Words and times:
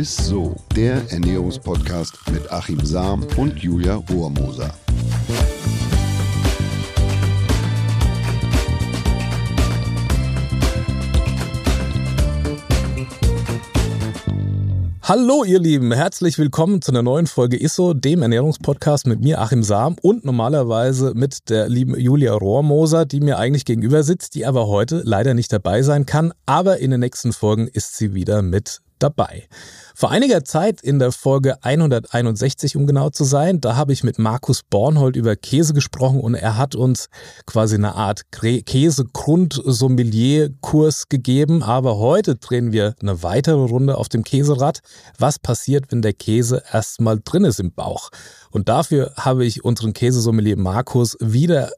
ist 0.00 0.24
so, 0.24 0.56
der 0.74 1.12
Ernährungspodcast 1.12 2.14
mit 2.32 2.50
Achim 2.50 2.80
Sam 2.82 3.22
und 3.36 3.58
Julia 3.58 3.96
Rohrmoser. 3.96 4.72
Hallo 15.02 15.44
ihr 15.44 15.58
Lieben, 15.58 15.92
herzlich 15.92 16.38
willkommen 16.38 16.80
zu 16.80 16.92
einer 16.92 17.02
neuen 17.02 17.26
Folge 17.26 17.58
ISSO, 17.58 17.92
dem 17.92 18.22
Ernährungspodcast 18.22 19.06
mit 19.06 19.20
mir 19.20 19.38
Achim 19.38 19.62
Sam 19.62 19.96
und 20.00 20.24
normalerweise 20.24 21.12
mit 21.14 21.50
der 21.50 21.68
lieben 21.68 21.94
Julia 22.00 22.32
Rohrmoser, 22.32 23.04
die 23.04 23.20
mir 23.20 23.38
eigentlich 23.38 23.66
gegenüber 23.66 24.02
sitzt, 24.02 24.34
die 24.34 24.46
aber 24.46 24.66
heute 24.66 25.02
leider 25.04 25.34
nicht 25.34 25.52
dabei 25.52 25.82
sein 25.82 26.06
kann, 26.06 26.32
aber 26.46 26.78
in 26.78 26.90
den 26.90 27.00
nächsten 27.00 27.34
Folgen 27.34 27.68
ist 27.68 27.98
sie 27.98 28.14
wieder 28.14 28.40
mit 28.40 28.80
dabei. 29.02 29.48
Vor 29.94 30.10
einiger 30.10 30.44
Zeit 30.44 30.80
in 30.80 30.98
der 30.98 31.12
Folge 31.12 31.62
161, 31.62 32.74
um 32.76 32.86
genau 32.86 33.10
zu 33.10 33.24
sein, 33.24 33.60
da 33.60 33.76
habe 33.76 33.92
ich 33.92 34.02
mit 34.02 34.18
Markus 34.18 34.62
Bornhold 34.62 35.16
über 35.16 35.36
Käse 35.36 35.74
gesprochen 35.74 36.20
und 36.20 36.34
er 36.34 36.56
hat 36.56 36.74
uns 36.74 37.10
quasi 37.44 37.74
eine 37.74 37.96
Art 37.96 38.22
Käse-Grund-Sommelier-Kurs 38.30 41.08
gegeben. 41.08 41.62
Aber 41.62 41.98
heute 41.98 42.36
drehen 42.36 42.72
wir 42.72 42.94
eine 43.00 43.22
weitere 43.22 43.56
Runde 43.56 43.98
auf 43.98 44.08
dem 44.08 44.24
Käserad. 44.24 44.80
Was 45.18 45.38
passiert, 45.38 45.92
wenn 45.92 46.00
der 46.02 46.14
Käse 46.14 46.62
erstmal 46.72 47.20
drin 47.22 47.44
ist 47.44 47.60
im 47.60 47.72
Bauch? 47.72 48.10
Und 48.50 48.68
dafür 48.68 49.12
habe 49.16 49.44
ich 49.44 49.64
unseren 49.64 49.92
Käsesommelier 49.92 50.56
Markus 50.56 51.16
wieder 51.20 51.70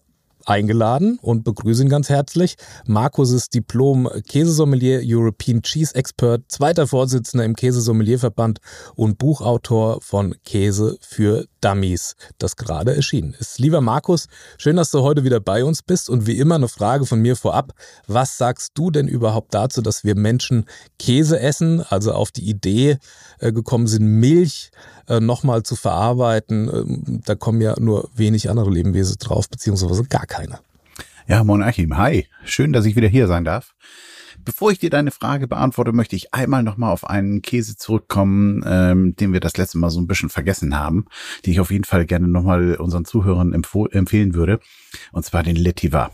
eingeladen 0.46 1.18
und 1.22 1.44
begrüße 1.44 1.82
ihn 1.82 1.88
ganz 1.88 2.08
herzlich. 2.08 2.56
Markus 2.86 3.30
ist 3.32 3.54
Diplom-Käsesommelier, 3.54 5.02
European 5.04 5.62
Cheese 5.62 5.94
Expert, 5.94 6.42
zweiter 6.48 6.86
Vorsitzender 6.86 7.44
im 7.44 7.56
Käsesommelierverband 7.56 8.60
und 8.94 9.18
Buchautor 9.18 10.00
von 10.00 10.34
Käse 10.44 10.96
für 11.00 11.46
Dummies, 11.62 12.16
das 12.38 12.56
gerade 12.56 12.94
erschienen 12.94 13.34
ist. 13.38 13.58
Lieber 13.58 13.80
Markus, 13.80 14.26
schön, 14.58 14.76
dass 14.76 14.90
du 14.90 15.02
heute 15.02 15.24
wieder 15.24 15.40
bei 15.40 15.64
uns 15.64 15.82
bist 15.82 16.10
und 16.10 16.26
wie 16.26 16.38
immer 16.38 16.56
eine 16.56 16.68
Frage 16.68 17.06
von 17.06 17.20
mir 17.20 17.36
vorab. 17.36 17.72
Was 18.06 18.36
sagst 18.36 18.72
du 18.74 18.90
denn 18.90 19.08
überhaupt 19.08 19.54
dazu, 19.54 19.80
dass 19.80 20.04
wir 20.04 20.16
Menschen 20.16 20.66
Käse 20.98 21.38
essen, 21.38 21.80
also 21.88 22.12
auf 22.12 22.30
die 22.32 22.48
Idee 22.48 22.98
äh, 23.38 23.52
gekommen 23.52 23.86
sind, 23.86 24.04
Milch 24.04 24.70
äh, 25.08 25.20
nochmal 25.20 25.62
zu 25.62 25.76
verarbeiten? 25.76 26.68
Ähm, 26.68 27.22
da 27.24 27.34
kommen 27.36 27.60
ja 27.60 27.78
nur 27.78 28.10
wenig 28.14 28.50
andere 28.50 28.70
Lebewesen 28.70 29.16
drauf, 29.18 29.48
beziehungsweise 29.48 30.04
gar 30.04 30.26
keine. 30.32 30.60
Ja, 31.28 31.44
Mon 31.44 31.62
Achim, 31.62 31.96
hi. 31.98 32.26
Schön, 32.44 32.72
dass 32.72 32.86
ich 32.86 32.96
wieder 32.96 33.08
hier 33.08 33.26
sein 33.26 33.44
darf. 33.44 33.74
Bevor 34.44 34.72
ich 34.72 34.78
dir 34.78 34.90
deine 34.90 35.10
Frage 35.10 35.46
beantworte, 35.46 35.92
möchte 35.92 36.16
ich 36.16 36.34
einmal 36.34 36.62
nochmal 36.62 36.90
auf 36.90 37.08
einen 37.08 37.42
Käse 37.42 37.76
zurückkommen, 37.76 38.64
ähm, 38.66 39.14
den 39.14 39.32
wir 39.32 39.40
das 39.40 39.56
letzte 39.56 39.78
Mal 39.78 39.90
so 39.90 40.00
ein 40.00 40.06
bisschen 40.06 40.30
vergessen 40.30 40.76
haben, 40.76 41.04
den 41.44 41.52
ich 41.52 41.60
auf 41.60 41.70
jeden 41.70 41.84
Fall 41.84 42.06
gerne 42.06 42.28
nochmal 42.28 42.74
unseren 42.76 43.04
Zuhörern 43.04 43.52
empfehlen 43.52 44.34
würde, 44.34 44.58
und 45.12 45.24
zwar 45.24 45.42
den 45.42 45.54
Letivar. 45.54 46.12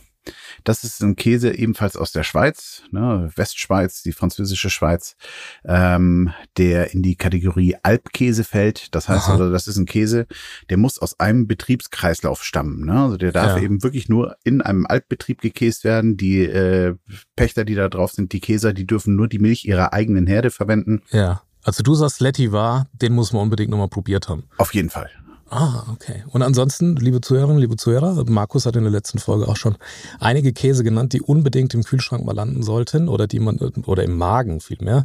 Das 0.64 0.84
ist 0.84 1.02
ein 1.02 1.16
Käse 1.16 1.54
ebenfalls 1.54 1.96
aus 1.96 2.12
der 2.12 2.22
Schweiz, 2.22 2.82
ne, 2.90 3.30
Westschweiz, 3.36 4.02
die 4.02 4.12
französische 4.12 4.70
Schweiz, 4.70 5.16
ähm, 5.64 6.32
der 6.56 6.92
in 6.92 7.02
die 7.02 7.16
Kategorie 7.16 7.76
Alpkäse 7.82 8.44
fällt. 8.44 8.94
Das 8.94 9.08
heißt 9.08 9.28
also, 9.28 9.50
das 9.50 9.68
ist 9.68 9.76
ein 9.76 9.86
Käse, 9.86 10.26
der 10.70 10.76
muss 10.76 10.98
aus 10.98 11.18
einem 11.20 11.46
Betriebskreislauf 11.46 12.42
stammen. 12.44 12.84
Ne? 12.86 13.00
Also 13.00 13.16
der 13.16 13.32
darf 13.32 13.56
ja. 13.56 13.62
eben 13.62 13.82
wirklich 13.82 14.08
nur 14.08 14.36
in 14.44 14.60
einem 14.62 14.86
Altbetrieb 14.86 15.40
gekäst 15.40 15.84
werden. 15.84 16.16
Die 16.16 16.42
äh, 16.42 16.94
Pächter, 17.36 17.64
die 17.64 17.74
da 17.74 17.88
drauf 17.88 18.12
sind, 18.12 18.32
die 18.32 18.40
Käser, 18.40 18.72
die 18.72 18.86
dürfen 18.86 19.16
nur 19.16 19.28
die 19.28 19.38
Milch 19.38 19.64
ihrer 19.64 19.92
eigenen 19.92 20.26
Herde 20.26 20.50
verwenden. 20.50 21.02
Ja. 21.10 21.42
Also 21.64 21.82
du 21.82 21.94
sagst 21.94 22.20
Letty 22.20 22.52
war, 22.52 22.86
den 22.92 23.14
muss 23.14 23.32
man 23.32 23.42
unbedingt 23.42 23.70
nochmal 23.70 23.88
probiert 23.88 24.28
haben. 24.28 24.44
Auf 24.56 24.72
jeden 24.74 24.90
Fall. 24.90 25.10
Ah, 25.50 25.84
okay. 25.90 26.24
Und 26.28 26.42
ansonsten, 26.42 26.96
liebe 26.96 27.20
Zuhörerinnen, 27.20 27.58
liebe 27.58 27.76
Zuhörer, 27.76 28.22
Markus 28.28 28.66
hat 28.66 28.76
in 28.76 28.82
der 28.82 28.92
letzten 28.92 29.18
Folge 29.18 29.48
auch 29.48 29.56
schon 29.56 29.76
einige 30.20 30.52
Käse 30.52 30.84
genannt, 30.84 31.14
die 31.14 31.22
unbedingt 31.22 31.72
im 31.72 31.84
Kühlschrank 31.84 32.24
mal 32.24 32.34
landen 32.34 32.62
sollten 32.62 33.08
oder 33.08 33.26
die 33.26 33.40
man 33.40 33.58
oder 33.58 34.02
im 34.02 34.18
Magen 34.18 34.60
vielmehr. 34.60 35.04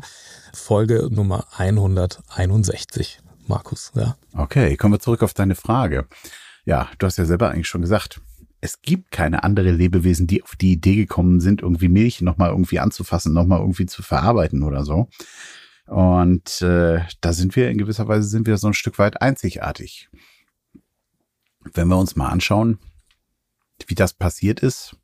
Folge 0.53 1.07
Nummer 1.09 1.45
161. 1.57 3.19
Markus, 3.47 3.91
ja. 3.95 4.17
Okay, 4.35 4.75
kommen 4.75 4.93
wir 4.93 4.99
zurück 4.99 5.23
auf 5.23 5.33
deine 5.33 5.55
Frage. 5.55 6.07
Ja, 6.65 6.89
du 6.97 7.05
hast 7.05 7.17
ja 7.17 7.25
selber 7.25 7.49
eigentlich 7.49 7.67
schon 7.67 7.81
gesagt, 7.81 8.21
es 8.59 8.81
gibt 8.81 9.11
keine 9.11 9.43
andere 9.43 9.71
Lebewesen, 9.71 10.27
die 10.27 10.43
auf 10.43 10.55
die 10.55 10.73
Idee 10.73 10.95
gekommen 10.95 11.39
sind, 11.39 11.61
irgendwie 11.61 11.89
Milch 11.89 12.21
nochmal 12.21 12.49
irgendwie 12.49 12.79
anzufassen, 12.79 13.33
nochmal 13.33 13.59
irgendwie 13.59 13.85
zu 13.85 14.03
verarbeiten 14.03 14.63
oder 14.63 14.85
so. 14.85 15.09
Und 15.85 16.61
äh, 16.61 17.01
da 17.21 17.33
sind 17.33 17.55
wir 17.55 17.69
in 17.69 17.77
gewisser 17.77 18.07
Weise 18.07 18.27
sind 18.27 18.47
wir 18.47 18.57
so 18.57 18.67
ein 18.67 18.73
Stück 18.73 18.99
weit 18.99 19.21
einzigartig 19.21 20.09
wenn 21.73 21.87
wir 21.87 21.97
uns 21.97 22.15
mal 22.15 22.29
anschauen, 22.29 22.79
wie 23.87 23.95
das 23.95 24.13
passiert 24.13 24.59
ist, 24.59 24.95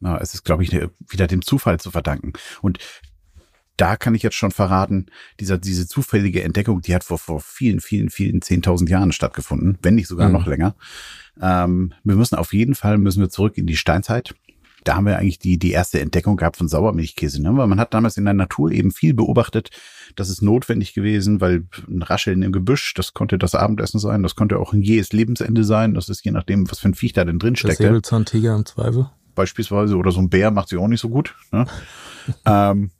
na, 0.00 0.18
es 0.18 0.34
ist, 0.34 0.44
glaube 0.44 0.62
ich, 0.62 0.72
wieder 0.72 1.26
dem 1.26 1.42
Zufall 1.42 1.78
zu 1.78 1.90
verdanken. 1.90 2.32
Und 2.62 2.78
da 3.76 3.96
kann 3.96 4.14
ich 4.14 4.22
jetzt 4.22 4.36
schon 4.36 4.50
verraten, 4.50 5.06
dieser, 5.40 5.58
diese 5.58 5.86
zufällige 5.86 6.42
Entdeckung, 6.42 6.82
die 6.82 6.94
hat 6.94 7.04
vor, 7.04 7.18
vor 7.18 7.40
vielen, 7.40 7.80
vielen, 7.80 8.10
vielen 8.10 8.42
zehntausend 8.42 8.90
Jahren 8.90 9.12
stattgefunden, 9.12 9.78
wenn 9.82 9.94
nicht 9.94 10.08
sogar 10.08 10.28
mhm. 10.28 10.34
noch 10.34 10.46
länger. 10.46 10.74
Ähm, 11.40 11.94
wir 12.04 12.16
müssen 12.16 12.36
auf 12.36 12.52
jeden 12.52 12.74
Fall, 12.74 12.98
müssen 12.98 13.20
wir 13.20 13.30
zurück 13.30 13.56
in 13.56 13.66
die 13.66 13.76
Steinzeit 13.76 14.34
da 14.84 14.96
haben 14.96 15.06
wir 15.06 15.18
eigentlich 15.18 15.38
die, 15.38 15.58
die 15.58 15.70
erste 15.70 16.00
Entdeckung 16.00 16.36
gehabt 16.36 16.56
von 16.56 16.68
Sauermilchkäse. 16.68 17.42
Ne? 17.42 17.56
Weil 17.56 17.66
man 17.66 17.80
hat 17.80 17.94
damals 17.94 18.16
in 18.16 18.24
der 18.24 18.34
Natur 18.34 18.70
eben 18.70 18.90
viel 18.90 19.14
beobachtet. 19.14 19.70
Das 20.16 20.28
ist 20.28 20.42
notwendig 20.42 20.94
gewesen, 20.94 21.40
weil 21.40 21.64
ein 21.88 22.02
Rascheln 22.02 22.42
im 22.42 22.52
Gebüsch, 22.52 22.94
das 22.94 23.14
konnte 23.14 23.38
das 23.38 23.54
Abendessen 23.54 24.00
sein, 24.00 24.22
das 24.22 24.34
konnte 24.34 24.58
auch 24.58 24.72
ein 24.72 24.82
jähes 24.82 25.12
Lebensende 25.12 25.64
sein. 25.64 25.94
Das 25.94 26.08
ist 26.08 26.24
je 26.24 26.32
nachdem, 26.32 26.70
was 26.70 26.80
für 26.80 26.88
ein 26.88 26.94
Viech 26.94 27.12
da 27.12 27.24
denn 27.24 27.38
drin 27.38 27.56
steckt. 27.56 27.78
Säbelzahntiger 27.78 28.54
im 28.54 28.66
Zweifel. 28.66 29.10
Beispielsweise. 29.34 29.96
Oder 29.96 30.12
so 30.12 30.20
ein 30.20 30.30
Bär 30.30 30.50
macht 30.50 30.68
sich 30.68 30.78
auch 30.78 30.88
nicht 30.88 31.00
so 31.00 31.08
gut. 31.08 31.34
Ne? 31.52 31.66
ähm, 32.46 32.90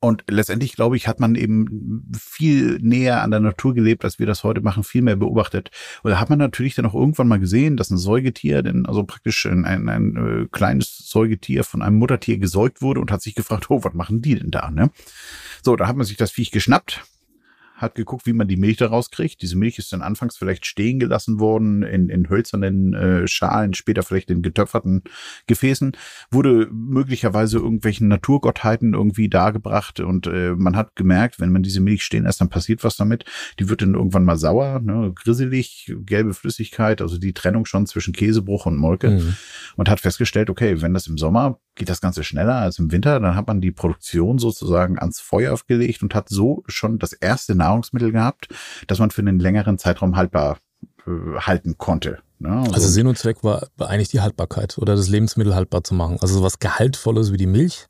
und 0.00 0.24
letztendlich, 0.28 0.74
glaube 0.74 0.96
ich, 0.96 1.06
hat 1.06 1.20
man 1.20 1.34
eben 1.34 2.10
viel 2.18 2.78
näher 2.80 3.22
an 3.22 3.30
der 3.30 3.40
Natur 3.40 3.74
gelebt, 3.74 4.02
als 4.02 4.18
wir 4.18 4.26
das 4.26 4.44
heute 4.44 4.62
machen, 4.62 4.82
viel 4.82 5.02
mehr 5.02 5.16
beobachtet. 5.16 5.70
Und 6.02 6.10
da 6.10 6.18
hat 6.18 6.30
man 6.30 6.38
natürlich 6.38 6.74
dann 6.74 6.86
auch 6.86 6.94
irgendwann 6.94 7.28
mal 7.28 7.38
gesehen, 7.38 7.76
dass 7.76 7.90
ein 7.90 7.98
Säugetier, 7.98 8.62
denn 8.62 8.86
also 8.86 9.04
praktisch 9.04 9.44
ein, 9.44 9.66
ein, 9.66 9.90
ein 9.90 10.16
äh, 10.16 10.48
kleines 10.50 10.96
Säugetier 10.96 11.64
von 11.64 11.82
einem 11.82 11.98
Muttertier 11.98 12.38
gesäugt 12.38 12.80
wurde 12.80 13.00
und 13.00 13.12
hat 13.12 13.20
sich 13.20 13.34
gefragt, 13.34 13.70
oh, 13.70 13.84
was 13.84 13.92
machen 13.92 14.22
die 14.22 14.36
denn 14.36 14.50
da? 14.50 14.70
Ne? 14.70 14.90
So, 15.62 15.76
da 15.76 15.86
hat 15.86 15.96
man 15.96 16.06
sich 16.06 16.16
das 16.16 16.30
Viech 16.30 16.50
geschnappt, 16.50 17.02
hat 17.80 17.94
geguckt, 17.94 18.26
wie 18.26 18.32
man 18.32 18.48
die 18.48 18.56
Milch 18.56 18.76
da 18.76 18.88
rauskriegt. 18.88 19.40
Diese 19.40 19.56
Milch 19.56 19.78
ist 19.78 19.92
dann 19.92 20.02
anfangs 20.02 20.36
vielleicht 20.36 20.66
stehen 20.66 20.98
gelassen 20.98 21.40
worden 21.40 21.82
in, 21.82 22.08
in 22.08 22.28
hölzernen 22.28 22.94
äh, 22.94 23.26
Schalen, 23.26 23.74
später 23.74 24.02
vielleicht 24.02 24.30
in 24.30 24.42
getöpferten 24.42 25.02
Gefäßen, 25.46 25.92
wurde 26.30 26.68
möglicherweise 26.70 27.58
irgendwelchen 27.58 28.08
Naturgottheiten 28.08 28.94
irgendwie 28.94 29.28
dargebracht 29.28 30.00
und 30.00 30.26
äh, 30.26 30.52
man 30.56 30.76
hat 30.76 30.94
gemerkt, 30.96 31.40
wenn 31.40 31.52
man 31.52 31.62
diese 31.62 31.80
Milch 31.80 32.02
stehen 32.02 32.24
lässt, 32.24 32.40
dann 32.40 32.50
passiert 32.50 32.84
was 32.84 32.96
damit. 32.96 33.24
Die 33.58 33.68
wird 33.68 33.82
dann 33.82 33.94
irgendwann 33.94 34.24
mal 34.24 34.36
sauer, 34.36 34.80
ne, 34.80 35.12
grisselig, 35.14 35.94
gelbe 36.04 36.34
Flüssigkeit, 36.34 37.00
also 37.00 37.18
die 37.18 37.32
Trennung 37.32 37.64
schon 37.64 37.86
zwischen 37.86 38.12
Käsebruch 38.12 38.66
und 38.66 38.76
Molke 38.76 39.10
mhm. 39.10 39.36
und 39.76 39.88
hat 39.88 40.00
festgestellt, 40.00 40.50
okay, 40.50 40.82
wenn 40.82 40.94
das 40.94 41.06
im 41.06 41.16
Sommer 41.16 41.58
geht 41.80 41.88
das 41.88 42.02
Ganze 42.02 42.24
schneller 42.24 42.56
als 42.56 42.78
im 42.78 42.92
Winter, 42.92 43.18
dann 43.18 43.34
hat 43.34 43.46
man 43.46 43.62
die 43.62 43.72
Produktion 43.72 44.38
sozusagen 44.38 44.98
ans 44.98 45.18
Feuer 45.18 45.58
gelegt 45.66 46.02
und 46.02 46.14
hat 46.14 46.28
so 46.28 46.62
schon 46.66 46.98
das 46.98 47.14
erste 47.14 47.54
Nahrungsmittel 47.54 48.12
gehabt, 48.12 48.48
das 48.86 48.98
man 48.98 49.10
für 49.10 49.22
einen 49.22 49.40
längeren 49.40 49.78
Zeitraum 49.78 50.14
haltbar 50.14 50.58
äh, 51.06 51.40
halten 51.40 51.78
konnte. 51.78 52.18
Ne? 52.38 52.50
Also, 52.50 52.72
also, 52.72 52.88
Sinn 52.88 53.06
und 53.06 53.16
Zweck 53.16 53.42
war 53.42 53.66
eigentlich 53.78 54.10
die 54.10 54.20
Haltbarkeit 54.20 54.76
oder 54.76 54.94
das 54.94 55.08
Lebensmittel 55.08 55.54
haltbar 55.54 55.82
zu 55.82 55.94
machen. 55.94 56.18
Also 56.20 56.34
sowas 56.34 56.58
Gehaltvolles 56.58 57.32
wie 57.32 57.38
die 57.38 57.46
Milch 57.46 57.86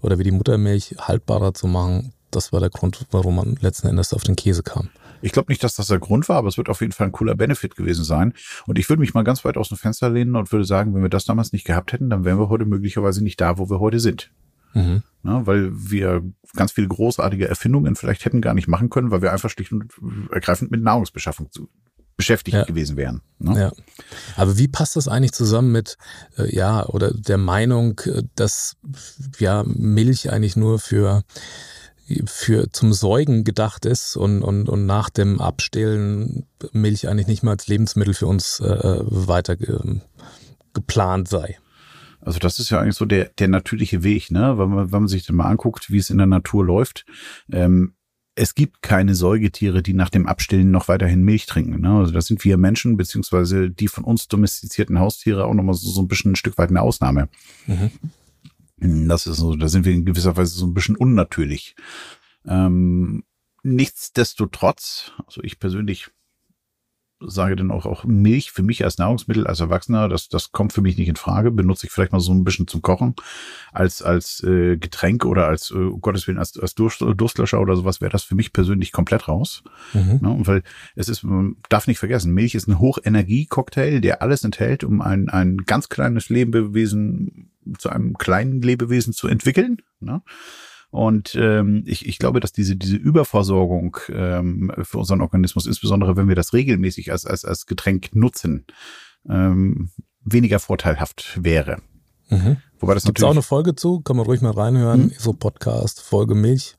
oder 0.00 0.20
wie 0.20 0.24
die 0.24 0.30
Muttermilch 0.30 0.94
haltbarer 1.00 1.52
zu 1.52 1.66
machen, 1.66 2.12
das 2.30 2.52
war 2.52 2.60
der 2.60 2.70
Grund, 2.70 3.06
warum 3.10 3.36
man 3.36 3.56
letzten 3.60 3.88
Endes 3.88 4.14
auf 4.14 4.22
den 4.22 4.36
Käse 4.36 4.62
kam. 4.62 4.88
Ich 5.22 5.32
glaube 5.32 5.50
nicht, 5.50 5.62
dass 5.64 5.74
das 5.74 5.86
der 5.86 5.98
Grund 5.98 6.28
war, 6.28 6.36
aber 6.36 6.48
es 6.48 6.58
wird 6.58 6.68
auf 6.68 6.80
jeden 6.80 6.92
Fall 6.92 7.06
ein 7.06 7.12
cooler 7.12 7.34
Benefit 7.34 7.76
gewesen 7.76 8.04
sein. 8.04 8.34
Und 8.66 8.78
ich 8.78 8.88
würde 8.88 9.00
mich 9.00 9.14
mal 9.14 9.22
ganz 9.22 9.44
weit 9.44 9.56
aus 9.56 9.68
dem 9.68 9.78
Fenster 9.78 10.10
lehnen 10.10 10.36
und 10.36 10.52
würde 10.52 10.64
sagen, 10.64 10.94
wenn 10.94 11.02
wir 11.02 11.08
das 11.08 11.24
damals 11.24 11.52
nicht 11.52 11.64
gehabt 11.64 11.92
hätten, 11.92 12.10
dann 12.10 12.24
wären 12.24 12.38
wir 12.38 12.48
heute 12.48 12.66
möglicherweise 12.66 13.22
nicht 13.22 13.40
da, 13.40 13.58
wo 13.58 13.70
wir 13.70 13.80
heute 13.80 14.00
sind. 14.00 14.30
Mhm. 14.74 15.02
Na, 15.22 15.46
weil 15.46 15.70
wir 15.72 16.22
ganz 16.56 16.72
viele 16.72 16.88
großartige 16.88 17.48
Erfindungen 17.48 17.94
vielleicht 17.94 18.24
hätten 18.24 18.40
gar 18.40 18.54
nicht 18.54 18.68
machen 18.68 18.90
können, 18.90 19.10
weil 19.10 19.22
wir 19.22 19.32
einfach 19.32 19.50
schlicht 19.50 19.72
und 19.72 19.92
ergreifend 20.32 20.70
mit 20.70 20.82
Nahrungsbeschaffung 20.82 21.50
zu, 21.52 21.68
beschäftigt 22.16 22.56
ja. 22.56 22.64
gewesen 22.64 22.96
wären. 22.96 23.22
Ne? 23.38 23.58
Ja. 23.58 23.72
Aber 24.36 24.58
wie 24.58 24.68
passt 24.68 24.96
das 24.96 25.08
eigentlich 25.08 25.32
zusammen 25.32 25.72
mit, 25.72 25.96
äh, 26.38 26.54
ja, 26.54 26.86
oder 26.86 27.12
der 27.12 27.38
Meinung, 27.38 28.00
äh, 28.04 28.22
dass 28.34 28.76
ja 29.38 29.64
Milch 29.66 30.30
eigentlich 30.30 30.56
nur 30.56 30.78
für 30.78 31.22
für 32.26 32.70
zum 32.72 32.92
Säugen 32.92 33.44
gedacht 33.44 33.84
ist 33.84 34.16
und, 34.16 34.42
und, 34.42 34.68
und 34.68 34.86
nach 34.86 35.10
dem 35.10 35.40
Abstillen 35.40 36.46
Milch 36.72 37.08
eigentlich 37.08 37.26
nicht 37.26 37.42
mehr 37.42 37.52
als 37.52 37.68
Lebensmittel 37.68 38.14
für 38.14 38.26
uns 38.26 38.60
äh, 38.60 38.98
weiter 39.02 39.56
ge, 39.56 39.78
geplant 40.72 41.28
sei. 41.28 41.58
Also 42.20 42.38
das 42.38 42.58
ist 42.58 42.70
ja 42.70 42.80
eigentlich 42.80 42.96
so 42.96 43.04
der, 43.04 43.30
der 43.38 43.48
natürliche 43.48 44.04
Weg, 44.04 44.30
ne? 44.30 44.56
Wenn 44.56 44.68
man, 44.68 44.92
wenn 44.92 45.00
man 45.00 45.08
sich 45.08 45.26
dann 45.26 45.36
mal 45.36 45.46
anguckt, 45.46 45.90
wie 45.90 45.98
es 45.98 46.10
in 46.10 46.18
der 46.18 46.26
Natur 46.26 46.64
läuft. 46.64 47.04
Ähm, 47.50 47.94
es 48.34 48.54
gibt 48.54 48.80
keine 48.80 49.14
Säugetiere, 49.14 49.82
die 49.82 49.92
nach 49.92 50.08
dem 50.08 50.26
Abstillen 50.26 50.70
noch 50.70 50.88
weiterhin 50.88 51.22
Milch 51.22 51.46
trinken. 51.46 51.80
Ne? 51.80 51.90
Also 51.90 52.12
das 52.12 52.26
sind 52.26 52.42
wir 52.44 52.56
Menschen, 52.56 52.96
beziehungsweise 52.96 53.70
die 53.70 53.88
von 53.88 54.04
uns 54.04 54.26
domestizierten 54.28 54.98
Haustiere 54.98 55.44
auch 55.44 55.54
nochmal 55.54 55.74
so, 55.74 55.90
so 55.90 56.00
ein 56.00 56.08
bisschen 56.08 56.32
ein 56.32 56.36
Stück 56.36 56.56
weit 56.56 56.70
eine 56.70 56.80
Ausnahme. 56.80 57.28
Mhm. 57.66 57.90
Das 58.82 59.26
ist 59.26 59.36
so, 59.36 59.54
da 59.54 59.68
sind 59.68 59.84
wir 59.84 59.92
in 59.92 60.04
gewisser 60.04 60.36
Weise 60.36 60.54
so 60.54 60.66
ein 60.66 60.74
bisschen 60.74 60.96
unnatürlich. 60.96 61.76
Ähm, 62.44 63.24
nichtsdestotrotz, 63.62 65.12
also 65.24 65.42
ich 65.42 65.60
persönlich 65.60 66.10
sage 67.24 67.54
dann 67.54 67.70
auch, 67.70 67.86
auch 67.86 68.04
Milch 68.04 68.50
für 68.50 68.64
mich 68.64 68.84
als 68.84 68.98
Nahrungsmittel, 68.98 69.46
als 69.46 69.60
Erwachsener, 69.60 70.08
das, 70.08 70.28
das 70.28 70.50
kommt 70.50 70.72
für 70.72 70.80
mich 70.80 70.96
nicht 70.96 71.08
in 71.08 71.14
Frage. 71.14 71.52
Benutze 71.52 71.86
ich 71.86 71.92
vielleicht 71.92 72.12
mal 72.12 72.20
so 72.20 72.32
ein 72.32 72.42
bisschen 72.42 72.66
zum 72.66 72.82
Kochen 72.82 73.14
als, 73.70 74.02
als 74.02 74.42
äh, 74.42 74.76
Getränk 74.76 75.24
oder 75.24 75.46
als, 75.46 75.70
äh, 75.70 75.74
um 75.74 76.00
Gottes 76.00 76.26
Willen, 76.26 76.38
als, 76.38 76.58
als 76.58 76.74
Durst, 76.74 77.00
Durstlöscher 77.00 77.60
oder 77.60 77.76
sowas, 77.76 78.00
wäre 78.00 78.10
das 78.10 78.24
für 78.24 78.34
mich 78.34 78.52
persönlich 78.52 78.90
komplett 78.90 79.28
raus. 79.28 79.62
Mhm. 79.92 80.20
Ja, 80.22 80.46
weil 80.46 80.62
es 80.96 81.08
ist, 81.08 81.22
man 81.22 81.56
darf 81.68 81.86
nicht 81.86 81.98
vergessen, 81.98 82.34
Milch 82.34 82.54
ist 82.54 82.66
ein 82.66 82.80
Hochenergie-Cocktail, 82.80 84.00
der 84.00 84.22
alles 84.22 84.42
enthält, 84.44 84.84
um 84.84 85.00
ein, 85.00 85.28
ein 85.28 85.58
ganz 85.58 85.88
kleines 85.88 86.28
Lebewesen 86.28 87.51
zu 87.78 87.88
einem 87.88 88.16
kleinen 88.18 88.62
Lebewesen 88.62 89.12
zu 89.12 89.28
entwickeln. 89.28 89.78
Ne? 90.00 90.22
Und 90.90 91.34
ähm, 91.36 91.84
ich, 91.86 92.06
ich 92.06 92.18
glaube, 92.18 92.40
dass 92.40 92.52
diese, 92.52 92.76
diese 92.76 92.96
Überversorgung 92.96 93.96
ähm, 94.10 94.70
für 94.82 94.98
unseren 94.98 95.22
Organismus, 95.22 95.66
insbesondere 95.66 96.16
wenn 96.16 96.28
wir 96.28 96.34
das 96.34 96.52
regelmäßig 96.52 97.10
als, 97.12 97.24
als, 97.24 97.46
als 97.46 97.64
Getränk 97.64 98.14
nutzen, 98.14 98.66
ähm, 99.26 99.90
weniger 100.22 100.58
vorteilhaft 100.58 101.42
wäre. 101.42 101.78
Mhm. 102.28 102.58
Wobei 102.78 102.94
das 102.94 103.04
Gibt 103.04 103.22
auch 103.22 103.30
eine 103.30 103.42
Folge 103.42 103.74
zu, 103.74 104.00
kann 104.00 104.16
man 104.16 104.26
ruhig 104.26 104.42
mal 104.42 104.52
reinhören, 104.52 105.04
mhm. 105.04 105.12
so 105.16 105.32
Podcast, 105.32 106.02
Folge 106.02 106.34
Milch 106.34 106.76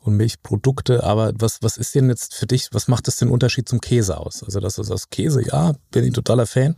und 0.00 0.16
Milchprodukte. 0.16 1.02
Aber 1.02 1.32
was, 1.36 1.62
was 1.62 1.78
ist 1.78 1.94
denn 1.94 2.08
jetzt 2.08 2.34
für 2.34 2.46
dich, 2.46 2.68
was 2.72 2.86
macht 2.86 3.08
das 3.08 3.16
den 3.16 3.28
Unterschied 3.28 3.68
zum 3.68 3.80
Käse 3.80 4.18
aus? 4.18 4.42
Also 4.44 4.60
das 4.60 4.78
ist 4.78 4.90
das 4.90 5.10
Käse, 5.10 5.44
ja, 5.44 5.74
bin 5.90 6.04
ich 6.04 6.12
totaler 6.12 6.46
Fan. 6.46 6.76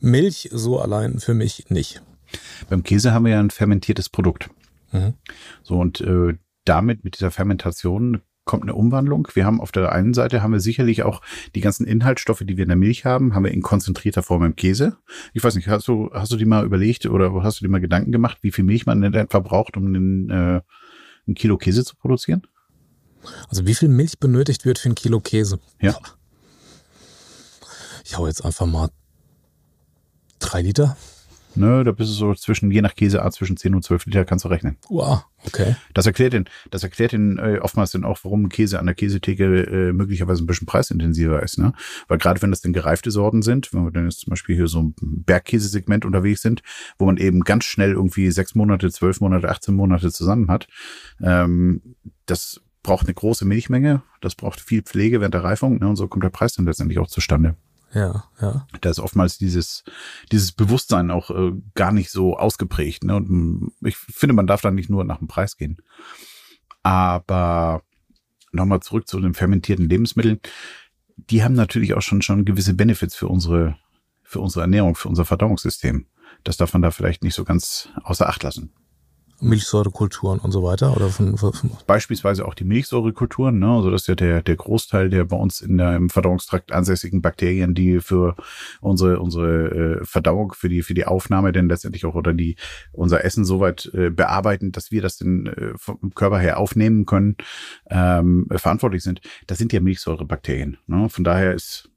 Milch 0.00 0.50
so 0.52 0.80
allein 0.80 1.18
für 1.18 1.34
mich 1.34 1.70
nicht. 1.70 2.02
Beim 2.68 2.82
Käse 2.82 3.12
haben 3.12 3.24
wir 3.24 3.32
ja 3.32 3.40
ein 3.40 3.50
fermentiertes 3.50 4.08
Produkt. 4.08 4.50
Mhm. 4.92 5.14
So 5.62 5.78
und 5.78 6.00
äh, 6.00 6.34
damit 6.64 7.04
mit 7.04 7.16
dieser 7.16 7.30
Fermentation 7.30 8.22
kommt 8.44 8.64
eine 8.64 8.74
Umwandlung. 8.74 9.28
Wir 9.34 9.46
haben 9.46 9.60
auf 9.60 9.72
der 9.72 9.92
einen 9.92 10.14
Seite 10.14 10.42
haben 10.42 10.52
wir 10.52 10.60
sicherlich 10.60 11.02
auch 11.02 11.22
die 11.54 11.60
ganzen 11.60 11.86
Inhaltsstoffe, 11.86 12.42
die 12.44 12.56
wir 12.56 12.64
in 12.64 12.68
der 12.68 12.76
Milch 12.76 13.04
haben, 13.04 13.34
haben 13.34 13.44
wir 13.44 13.52
in 13.52 13.62
konzentrierter 13.62 14.22
Form 14.22 14.44
im 14.44 14.54
Käse. 14.54 14.98
Ich 15.32 15.42
weiß 15.42 15.54
nicht, 15.54 15.68
hast 15.68 15.88
du 15.88 16.10
hast 16.12 16.30
du 16.30 16.36
dir 16.36 16.46
mal 16.46 16.64
überlegt 16.64 17.06
oder 17.06 17.32
hast 17.42 17.60
du 17.60 17.64
dir 17.64 17.70
mal 17.70 17.80
Gedanken 17.80 18.12
gemacht, 18.12 18.38
wie 18.42 18.52
viel 18.52 18.64
Milch 18.64 18.86
man 18.86 19.00
denn 19.00 19.14
etwa 19.14 19.40
braucht, 19.40 19.76
um 19.76 19.86
einen, 19.86 20.30
äh, 20.30 20.60
ein 21.26 21.34
Kilo 21.34 21.56
Käse 21.56 21.84
zu 21.84 21.96
produzieren? 21.96 22.46
Also 23.48 23.66
wie 23.66 23.74
viel 23.74 23.88
Milch 23.88 24.18
benötigt 24.18 24.66
wird 24.66 24.78
für 24.78 24.90
ein 24.90 24.94
Kilo 24.94 25.20
Käse? 25.20 25.58
Ja. 25.80 25.96
Ich 28.04 28.18
hau 28.18 28.26
jetzt 28.26 28.44
einfach 28.44 28.66
mal 28.66 28.90
drei 30.38 30.60
Liter. 30.60 30.96
Ne, 31.56 31.84
da 31.84 31.92
bist 31.92 32.10
du 32.10 32.14
so 32.14 32.34
zwischen, 32.34 32.70
je 32.70 32.82
nach 32.82 32.94
Käseart, 32.94 33.32
zwischen 33.32 33.56
10 33.56 33.74
und 33.74 33.82
12 33.82 34.06
Liter 34.06 34.24
kannst 34.24 34.44
du 34.44 34.48
rechnen. 34.48 34.76
Wow, 34.88 35.24
okay. 35.46 35.76
Das 35.92 36.06
erklärt 36.06 36.32
den, 36.32 36.46
das 36.70 36.82
erklärt 36.82 37.12
den 37.12 37.38
äh, 37.38 37.58
oftmals 37.60 37.92
dann 37.92 38.04
auch, 38.04 38.18
warum 38.22 38.48
Käse 38.48 38.78
an 38.78 38.86
der 38.86 38.94
Käsetheke 38.94 39.44
äh, 39.44 39.92
möglicherweise 39.92 40.42
ein 40.42 40.46
bisschen 40.46 40.66
preisintensiver 40.66 41.42
ist, 41.42 41.58
ne? 41.58 41.72
Weil 42.08 42.18
gerade 42.18 42.42
wenn 42.42 42.50
das 42.50 42.60
denn 42.60 42.72
gereifte 42.72 43.10
Sorten 43.10 43.42
sind, 43.42 43.72
wenn 43.72 43.84
wir 43.84 43.90
dann 43.90 44.04
jetzt 44.04 44.20
zum 44.20 44.30
Beispiel 44.30 44.56
hier 44.56 44.66
so 44.66 44.82
ein 44.82 44.94
Bergkäsesegment 45.00 46.04
unterwegs 46.04 46.42
sind, 46.42 46.62
wo 46.98 47.06
man 47.06 47.16
eben 47.16 47.40
ganz 47.40 47.64
schnell 47.64 47.92
irgendwie 47.92 48.30
sechs 48.30 48.54
Monate, 48.54 48.90
zwölf 48.90 49.20
Monate, 49.20 49.48
18 49.48 49.74
Monate 49.74 50.10
zusammen 50.10 50.50
hat, 50.50 50.66
ähm, 51.22 51.82
das 52.26 52.60
braucht 52.82 53.06
eine 53.06 53.14
große 53.14 53.44
Milchmenge, 53.44 54.02
das 54.20 54.34
braucht 54.34 54.60
viel 54.60 54.82
Pflege 54.82 55.20
während 55.20 55.34
der 55.34 55.44
Reifung, 55.44 55.78
ne? 55.78 55.88
Und 55.88 55.96
so 55.96 56.08
kommt 56.08 56.24
der 56.24 56.30
Preis 56.30 56.54
dann 56.54 56.66
letztendlich 56.66 56.98
auch 56.98 57.08
zustande. 57.08 57.56
Ja, 57.94 58.24
ja. 58.40 58.66
Da 58.80 58.90
ist 58.90 58.98
oftmals 58.98 59.38
dieses, 59.38 59.84
dieses 60.32 60.52
Bewusstsein 60.52 61.10
auch 61.10 61.30
äh, 61.30 61.52
gar 61.74 61.92
nicht 61.92 62.10
so 62.10 62.36
ausgeprägt. 62.36 63.04
Ne? 63.04 63.14
Und 63.16 63.30
mm, 63.30 63.72
ich 63.82 63.96
finde, 63.96 64.34
man 64.34 64.46
darf 64.48 64.60
da 64.62 64.70
nicht 64.70 64.90
nur 64.90 65.04
nach 65.04 65.18
dem 65.18 65.28
Preis 65.28 65.56
gehen. 65.56 65.78
Aber 66.82 67.82
nochmal 68.52 68.80
zurück 68.80 69.06
zu 69.06 69.20
den 69.20 69.34
fermentierten 69.34 69.88
Lebensmitteln. 69.88 70.40
Die 71.16 71.44
haben 71.44 71.54
natürlich 71.54 71.94
auch 71.94 72.02
schon, 72.02 72.20
schon 72.20 72.44
gewisse 72.44 72.74
Benefits 72.74 73.14
für 73.14 73.28
unsere, 73.28 73.76
für 74.22 74.40
unsere 74.40 74.62
Ernährung, 74.62 74.96
für 74.96 75.08
unser 75.08 75.24
Verdauungssystem. 75.24 76.06
Das 76.42 76.56
darf 76.56 76.72
man 76.72 76.82
da 76.82 76.90
vielleicht 76.90 77.22
nicht 77.22 77.34
so 77.34 77.44
ganz 77.44 77.88
außer 78.02 78.28
Acht 78.28 78.42
lassen. 78.42 78.72
Milchsäurekulturen 79.40 80.38
und 80.38 80.52
so 80.52 80.62
weiter? 80.62 80.96
Oder 80.96 81.08
von, 81.08 81.36
von 81.36 81.52
Beispielsweise 81.86 82.46
auch 82.46 82.54
die 82.54 82.64
Milchsäurekulturen, 82.64 83.58
ne? 83.58 83.68
Also 83.68 83.90
das 83.90 84.02
ist 84.02 84.08
ja 84.08 84.14
der, 84.14 84.42
der 84.42 84.56
Großteil 84.56 85.10
der 85.10 85.24
bei 85.24 85.36
uns 85.36 85.60
in 85.60 85.78
der, 85.78 85.96
im 85.96 86.10
Verdauungstrakt 86.10 86.72
ansässigen 86.72 87.22
Bakterien, 87.22 87.74
die 87.74 88.00
für 88.00 88.36
unsere, 88.80 89.20
unsere 89.20 90.00
äh, 90.00 90.04
Verdauung, 90.04 90.52
für 90.54 90.68
die, 90.68 90.82
für 90.82 90.94
die 90.94 91.06
Aufnahme 91.06 91.52
denn 91.52 91.68
letztendlich 91.68 92.06
auch 92.06 92.14
oder 92.14 92.32
die 92.32 92.56
unser 92.92 93.24
Essen 93.24 93.44
soweit 93.44 93.90
äh, 93.94 94.10
bearbeiten, 94.10 94.72
dass 94.72 94.90
wir 94.90 95.02
das 95.02 95.18
denn 95.18 95.46
äh, 95.46 95.72
vom 95.76 96.14
Körper 96.14 96.38
her 96.38 96.58
aufnehmen 96.58 97.06
können, 97.06 97.36
ähm, 97.90 98.46
verantwortlich 98.50 99.02
sind. 99.02 99.20
Das 99.46 99.58
sind 99.58 99.72
ja 99.72 99.80
Milchsäurebakterien. 99.80 100.78
Ne? 100.86 101.08
Von 101.08 101.24
daher 101.24 101.54
ist 101.54 101.90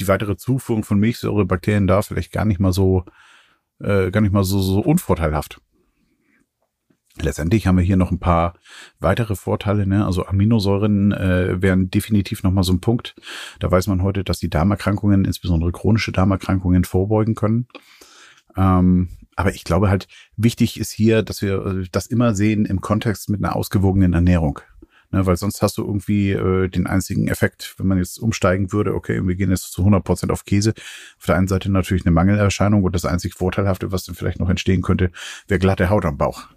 die 0.00 0.08
weitere 0.08 0.36
Zuführung 0.36 0.84
von 0.84 0.98
Milchsäurebakterien 0.98 1.86
da 1.86 2.02
vielleicht 2.02 2.32
gar 2.32 2.44
nicht 2.44 2.60
mal 2.60 2.72
so, 2.72 3.04
äh, 3.80 4.10
gar 4.10 4.20
nicht 4.20 4.32
mal 4.32 4.44
so, 4.44 4.60
so 4.60 4.80
unvorteilhaft. 4.80 5.60
Letztendlich 7.20 7.66
haben 7.66 7.76
wir 7.76 7.84
hier 7.84 7.96
noch 7.96 8.10
ein 8.10 8.18
paar 8.18 8.54
weitere 8.98 9.36
Vorteile. 9.36 9.86
Ne? 9.86 10.04
Also 10.04 10.26
Aminosäuren 10.26 11.12
äh, 11.12 11.62
wären 11.62 11.90
definitiv 11.90 12.42
nochmal 12.42 12.64
so 12.64 12.72
ein 12.72 12.80
Punkt. 12.80 13.14
Da 13.60 13.70
weiß 13.70 13.86
man 13.86 14.02
heute, 14.02 14.24
dass 14.24 14.40
die 14.40 14.50
Darmerkrankungen, 14.50 15.24
insbesondere 15.24 15.70
chronische 15.70 16.10
Darmerkrankungen, 16.10 16.84
vorbeugen 16.84 17.34
können. 17.36 17.68
Ähm, 18.56 19.10
aber 19.36 19.54
ich 19.54 19.64
glaube 19.64 19.90
halt, 19.90 20.08
wichtig 20.36 20.78
ist 20.78 20.90
hier, 20.90 21.22
dass 21.22 21.40
wir 21.40 21.64
äh, 21.64 21.88
das 21.90 22.06
immer 22.06 22.34
sehen 22.34 22.64
im 22.64 22.80
Kontext 22.80 23.30
mit 23.30 23.42
einer 23.42 23.54
ausgewogenen 23.54 24.12
Ernährung. 24.12 24.60
Ne, 25.12 25.24
weil 25.26 25.36
sonst 25.36 25.62
hast 25.62 25.78
du 25.78 25.84
irgendwie 25.84 26.32
äh, 26.32 26.68
den 26.68 26.88
einzigen 26.88 27.28
Effekt, 27.28 27.76
wenn 27.78 27.86
man 27.86 27.98
jetzt 27.98 28.18
umsteigen 28.18 28.72
würde, 28.72 28.94
okay, 28.94 29.24
wir 29.24 29.36
gehen 29.36 29.50
jetzt 29.50 29.72
zu 29.72 29.82
100 29.82 30.02
Prozent 30.02 30.32
auf 30.32 30.44
Käse. 30.44 30.74
Auf 31.18 31.26
der 31.26 31.36
einen 31.36 31.46
Seite 31.46 31.70
natürlich 31.70 32.04
eine 32.04 32.12
Mangelerscheinung 32.12 32.82
und 32.82 32.94
das 32.96 33.04
einzig 33.04 33.34
Vorteilhafte, 33.34 33.92
was 33.92 34.04
dann 34.04 34.16
vielleicht 34.16 34.40
noch 34.40 34.50
entstehen 34.50 34.82
könnte, 34.82 35.12
wäre 35.46 35.60
glatte 35.60 35.88
Haut 35.88 36.04
am 36.04 36.18
Bauch. 36.18 36.48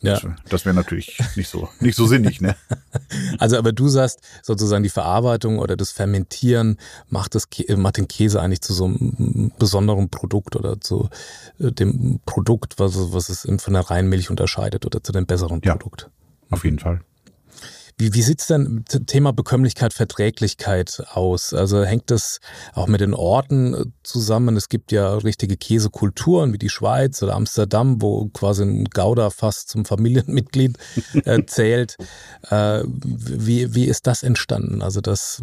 Ja. 0.00 0.20
Das, 0.48 0.64
wäre 0.64 0.76
natürlich 0.76 1.18
nicht 1.34 1.48
so, 1.48 1.68
nicht 1.80 1.96
so 1.96 2.06
sinnig, 2.06 2.40
ne? 2.40 2.54
Also, 3.38 3.56
aber 3.56 3.72
du 3.72 3.88
sagst 3.88 4.20
sozusagen 4.42 4.82
die 4.82 4.90
Verarbeitung 4.90 5.58
oder 5.58 5.76
das 5.76 5.90
Fermentieren 5.92 6.78
macht 7.08 7.34
das, 7.34 7.48
macht 7.76 7.96
den 7.96 8.06
Käse 8.06 8.40
eigentlich 8.40 8.60
zu 8.60 8.74
so 8.74 8.84
einem 8.84 9.52
besonderen 9.58 10.08
Produkt 10.08 10.56
oder 10.56 10.80
zu 10.80 11.08
äh, 11.58 11.72
dem 11.72 12.20
Produkt, 12.26 12.78
was, 12.78 13.12
was 13.12 13.28
es 13.28 13.48
von 13.62 13.74
der 13.74 13.82
reinen 13.90 14.08
Milch 14.08 14.30
unterscheidet 14.30 14.86
oder 14.86 15.02
zu 15.02 15.12
dem 15.12 15.26
besseren 15.26 15.60
Produkt. 15.60 16.02
Ja, 16.02 16.08
auf 16.50 16.64
jeden 16.64 16.78
Fall. 16.78 17.00
Wie, 18.00 18.14
wie 18.14 18.22
sieht's 18.22 18.46
denn 18.46 18.84
Thema 19.06 19.32
Bekömmlichkeit, 19.32 19.92
Verträglichkeit 19.92 21.02
aus? 21.10 21.52
Also 21.52 21.84
hängt 21.84 22.12
das 22.12 22.38
auch 22.72 22.86
mit 22.86 23.00
den 23.00 23.12
Orten 23.12 23.74
äh, 23.74 23.84
zusammen? 24.04 24.56
Es 24.56 24.68
gibt 24.68 24.92
ja 24.92 25.16
richtige 25.16 25.56
Käsekulturen 25.56 26.52
wie 26.52 26.58
die 26.58 26.68
Schweiz 26.68 27.20
oder 27.24 27.34
Amsterdam, 27.34 28.00
wo 28.00 28.28
quasi 28.28 28.62
ein 28.62 28.84
Gouda 28.84 29.30
fast 29.30 29.68
zum 29.68 29.84
Familienmitglied 29.84 30.78
äh, 31.24 31.44
zählt. 31.46 31.96
Äh, 32.48 32.84
wie, 32.86 33.74
wie 33.74 33.86
ist 33.86 34.06
das 34.06 34.22
entstanden? 34.22 34.80
Also 34.80 35.00
dass 35.00 35.42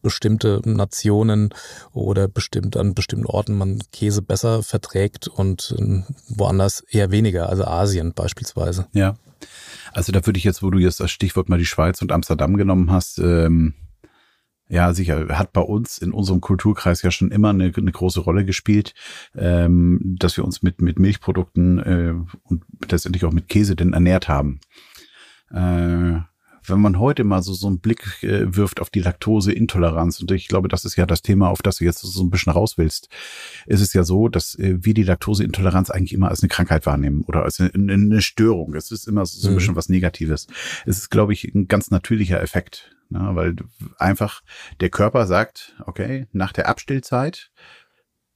bestimmte 0.00 0.62
Nationen 0.64 1.50
oder 1.92 2.28
bestimmt 2.28 2.76
an 2.76 2.94
bestimmten 2.94 3.26
Orten 3.26 3.58
man 3.58 3.80
Käse 3.92 4.22
besser 4.22 4.62
verträgt 4.62 5.26
und 5.26 5.74
äh, 5.76 6.02
woanders 6.28 6.84
eher 6.88 7.10
weniger, 7.10 7.48
also 7.48 7.64
Asien 7.64 8.14
beispielsweise. 8.14 8.86
Ja. 8.92 9.16
Also 9.92 10.12
da 10.12 10.24
würde 10.26 10.38
ich 10.38 10.44
jetzt, 10.44 10.62
wo 10.62 10.70
du 10.70 10.78
jetzt 10.78 11.00
das 11.00 11.10
Stichwort 11.10 11.48
mal 11.48 11.58
die 11.58 11.66
Schweiz 11.66 12.00
und 12.02 12.12
Amsterdam 12.12 12.56
genommen 12.56 12.90
hast, 12.90 13.18
ähm, 13.18 13.74
ja, 14.68 14.94
sicher, 14.94 15.36
hat 15.36 15.52
bei 15.52 15.62
uns 15.62 15.98
in 15.98 16.12
unserem 16.12 16.40
Kulturkreis 16.40 17.02
ja 17.02 17.10
schon 17.10 17.32
immer 17.32 17.50
eine, 17.50 17.72
eine 17.76 17.90
große 17.90 18.20
Rolle 18.20 18.44
gespielt, 18.44 18.94
ähm, 19.34 19.98
dass 20.18 20.36
wir 20.36 20.44
uns 20.44 20.62
mit, 20.62 20.80
mit 20.80 21.00
Milchprodukten 21.00 21.78
äh, 21.80 22.14
und 22.44 22.64
letztendlich 22.88 23.24
auch 23.24 23.32
mit 23.32 23.48
Käse 23.48 23.74
denn 23.74 23.94
ernährt 23.94 24.28
haben. 24.28 24.60
Äh, 25.50 26.20
wenn 26.64 26.80
man 26.80 26.98
heute 26.98 27.24
mal 27.24 27.42
so, 27.42 27.52
so 27.52 27.66
einen 27.66 27.80
Blick 27.80 28.22
äh, 28.22 28.56
wirft 28.56 28.80
auf 28.80 28.90
die 28.90 29.00
Laktoseintoleranz, 29.00 30.20
und 30.20 30.30
ich 30.32 30.48
glaube, 30.48 30.68
das 30.68 30.84
ist 30.84 30.96
ja 30.96 31.06
das 31.06 31.22
Thema, 31.22 31.48
auf 31.48 31.62
das 31.62 31.76
du 31.76 31.84
jetzt 31.84 32.00
so 32.00 32.22
ein 32.22 32.30
bisschen 32.30 32.52
raus 32.52 32.78
willst, 32.78 33.08
ist 33.66 33.80
es 33.80 33.92
ja 33.92 34.04
so, 34.04 34.28
dass 34.28 34.54
äh, 34.56 34.78
wir 34.80 34.94
die 34.94 35.02
Laktoseintoleranz 35.02 35.90
eigentlich 35.90 36.12
immer 36.12 36.28
als 36.28 36.42
eine 36.42 36.48
Krankheit 36.48 36.86
wahrnehmen 36.86 37.22
oder 37.26 37.42
als 37.42 37.60
eine, 37.60 37.70
eine 37.92 38.22
Störung. 38.22 38.74
Es 38.74 38.90
ist 38.90 39.08
immer 39.08 39.24
so 39.26 39.48
ein 39.48 39.52
mhm. 39.52 39.58
bisschen 39.58 39.76
was 39.76 39.88
Negatives. 39.88 40.46
Es 40.86 40.98
ist, 40.98 41.10
glaube 41.10 41.32
ich, 41.32 41.44
ein 41.54 41.68
ganz 41.68 41.90
natürlicher 41.90 42.40
Effekt, 42.42 42.96
ne? 43.08 43.30
weil 43.32 43.56
einfach 43.98 44.42
der 44.80 44.90
Körper 44.90 45.26
sagt, 45.26 45.76
okay, 45.86 46.26
nach 46.32 46.52
der 46.52 46.68
Abstillzeit 46.68 47.50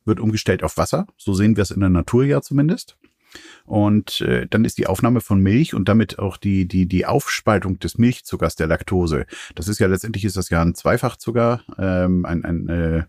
wird 0.05 0.21
umgestellt 0.21 0.63
auf 0.63 0.77
Wasser. 0.77 1.07
So 1.17 1.35
sehen 1.35 1.57
wir 1.57 1.63
es 1.63 1.71
in 1.71 1.81
der 1.81 1.89
Natur 1.89 2.25
ja 2.25 2.43
zumindest. 2.43 2.97
Und 3.65 4.21
äh, 4.21 4.47
dann 4.49 4.65
ist 4.65 4.79
die 4.79 4.87
Aufnahme 4.87 5.21
von 5.21 5.41
Milch 5.41 5.75
und 5.75 5.89
damit 5.89 6.19
auch 6.19 6.37
die, 6.37 6.69
die, 6.69 6.87
die 6.87 7.07
Aufspaltung 7.07 7.79
des 7.79 7.99
Milchzuckers, 7.99 8.57
der 8.57 8.67
Laktose. 8.67 9.27
Das 9.55 9.69
ist 9.69 9.79
ja 9.79 9.87
letztendlich 9.87 10.25
ist 10.25 10.37
das 10.37 10.51
ja 10.51 10.63
ein 10.63 10.75
Zweifachzucker, 10.75 11.63
ähm, 11.79 12.25
ein, 12.25 12.45
ein 12.45 12.69
äh, 12.69 13.05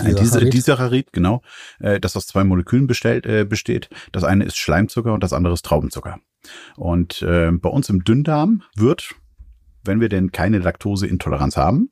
Disaccharid, 0.00 0.54
Disaccharid 0.54 1.12
genau, 1.12 1.42
äh, 1.78 2.00
das 2.00 2.16
aus 2.16 2.26
zwei 2.26 2.44
Molekülen 2.44 2.86
bestellt, 2.86 3.26
äh, 3.26 3.44
besteht. 3.44 3.90
Das 4.12 4.24
eine 4.24 4.44
ist 4.44 4.56
Schleimzucker 4.56 5.12
und 5.12 5.22
das 5.22 5.32
andere 5.32 5.54
ist 5.54 5.64
Traubenzucker. 5.64 6.18
Und 6.76 7.22
äh, 7.22 7.50
bei 7.52 7.68
uns 7.68 7.88
im 7.88 8.04
Dünndarm 8.04 8.62
wird, 8.74 9.14
wenn 9.84 10.00
wir 10.00 10.08
denn 10.08 10.32
keine 10.32 10.58
Laktoseintoleranz 10.58 11.56
haben, 11.56 11.90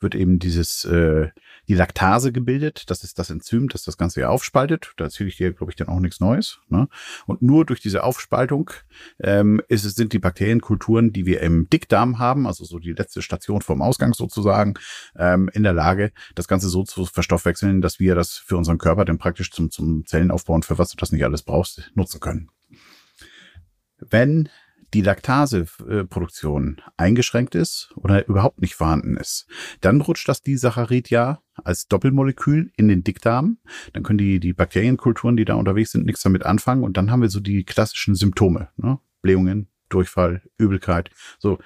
wird 0.00 0.14
eben 0.14 0.38
dieses 0.38 0.84
äh, 0.84 1.28
die 1.68 1.74
Laktase 1.74 2.32
gebildet. 2.32 2.90
Das 2.90 3.04
ist 3.04 3.18
das 3.18 3.30
Enzym, 3.30 3.68
das 3.68 3.84
das 3.84 3.96
Ganze 3.96 4.20
ja 4.20 4.28
aufspaltet. 4.28 4.92
Da 4.96 5.04
erzähle 5.04 5.28
ich 5.28 5.36
dir, 5.36 5.52
glaube 5.52 5.70
ich, 5.70 5.76
dann 5.76 5.88
auch 5.88 6.00
nichts 6.00 6.20
Neues. 6.20 6.60
Ne? 6.68 6.88
Und 7.26 7.42
nur 7.42 7.64
durch 7.64 7.80
diese 7.80 8.02
Aufspaltung 8.04 8.70
ähm, 9.20 9.60
ist 9.68 9.84
es, 9.84 9.94
sind 9.94 10.12
die 10.12 10.18
Bakterienkulturen, 10.18 11.12
die 11.12 11.26
wir 11.26 11.40
im 11.40 11.68
Dickdarm 11.70 12.18
haben, 12.18 12.46
also 12.46 12.64
so 12.64 12.78
die 12.78 12.92
letzte 12.92 13.22
Station 13.22 13.62
vom 13.62 13.82
Ausgang 13.82 14.12
sozusagen, 14.14 14.74
ähm, 15.16 15.48
in 15.52 15.62
der 15.62 15.72
Lage, 15.72 16.12
das 16.34 16.48
Ganze 16.48 16.68
so 16.68 16.82
zu 16.82 17.06
verstoffwechseln, 17.06 17.80
dass 17.80 18.00
wir 18.00 18.14
das 18.14 18.32
für 18.32 18.56
unseren 18.56 18.78
Körper 18.78 19.04
dann 19.04 19.18
praktisch 19.18 19.50
zum, 19.50 19.70
zum 19.70 20.04
Zellenaufbau 20.06 20.54
und 20.54 20.64
für 20.64 20.78
was 20.78 20.90
du 20.90 20.96
das 20.96 21.12
nicht 21.12 21.24
alles 21.24 21.42
brauchst, 21.42 21.90
nutzen 21.94 22.20
können. 22.20 22.50
Wenn 23.98 24.48
die 24.94 25.00
Laktaseproduktion 25.00 26.80
eingeschränkt 26.96 27.54
ist 27.54 27.92
oder 27.96 28.26
überhaupt 28.28 28.60
nicht 28.60 28.74
vorhanden 28.74 29.16
ist, 29.16 29.46
dann 29.80 30.00
rutscht 30.00 30.28
das 30.28 30.42
Disaccharid 30.42 31.10
ja 31.10 31.40
als 31.64 31.88
Doppelmolekül 31.88 32.72
in 32.76 32.88
den 32.88 33.04
Dickdarm. 33.04 33.58
Dann 33.92 34.02
können 34.02 34.18
die, 34.18 34.40
die 34.40 34.52
Bakterienkulturen, 34.52 35.36
die 35.36 35.44
da 35.44 35.54
unterwegs 35.54 35.92
sind, 35.92 36.06
nichts 36.06 36.22
damit 36.22 36.44
anfangen. 36.44 36.84
Und 36.84 36.96
dann 36.96 37.10
haben 37.10 37.22
wir 37.22 37.28
so 37.28 37.40
die 37.40 37.64
klassischen 37.64 38.14
Symptome, 38.14 38.68
ne? 38.76 38.98
Blähungen, 39.22 39.68
Durchfall, 39.88 40.42
Übelkeit, 40.58 41.10
so 41.38 41.58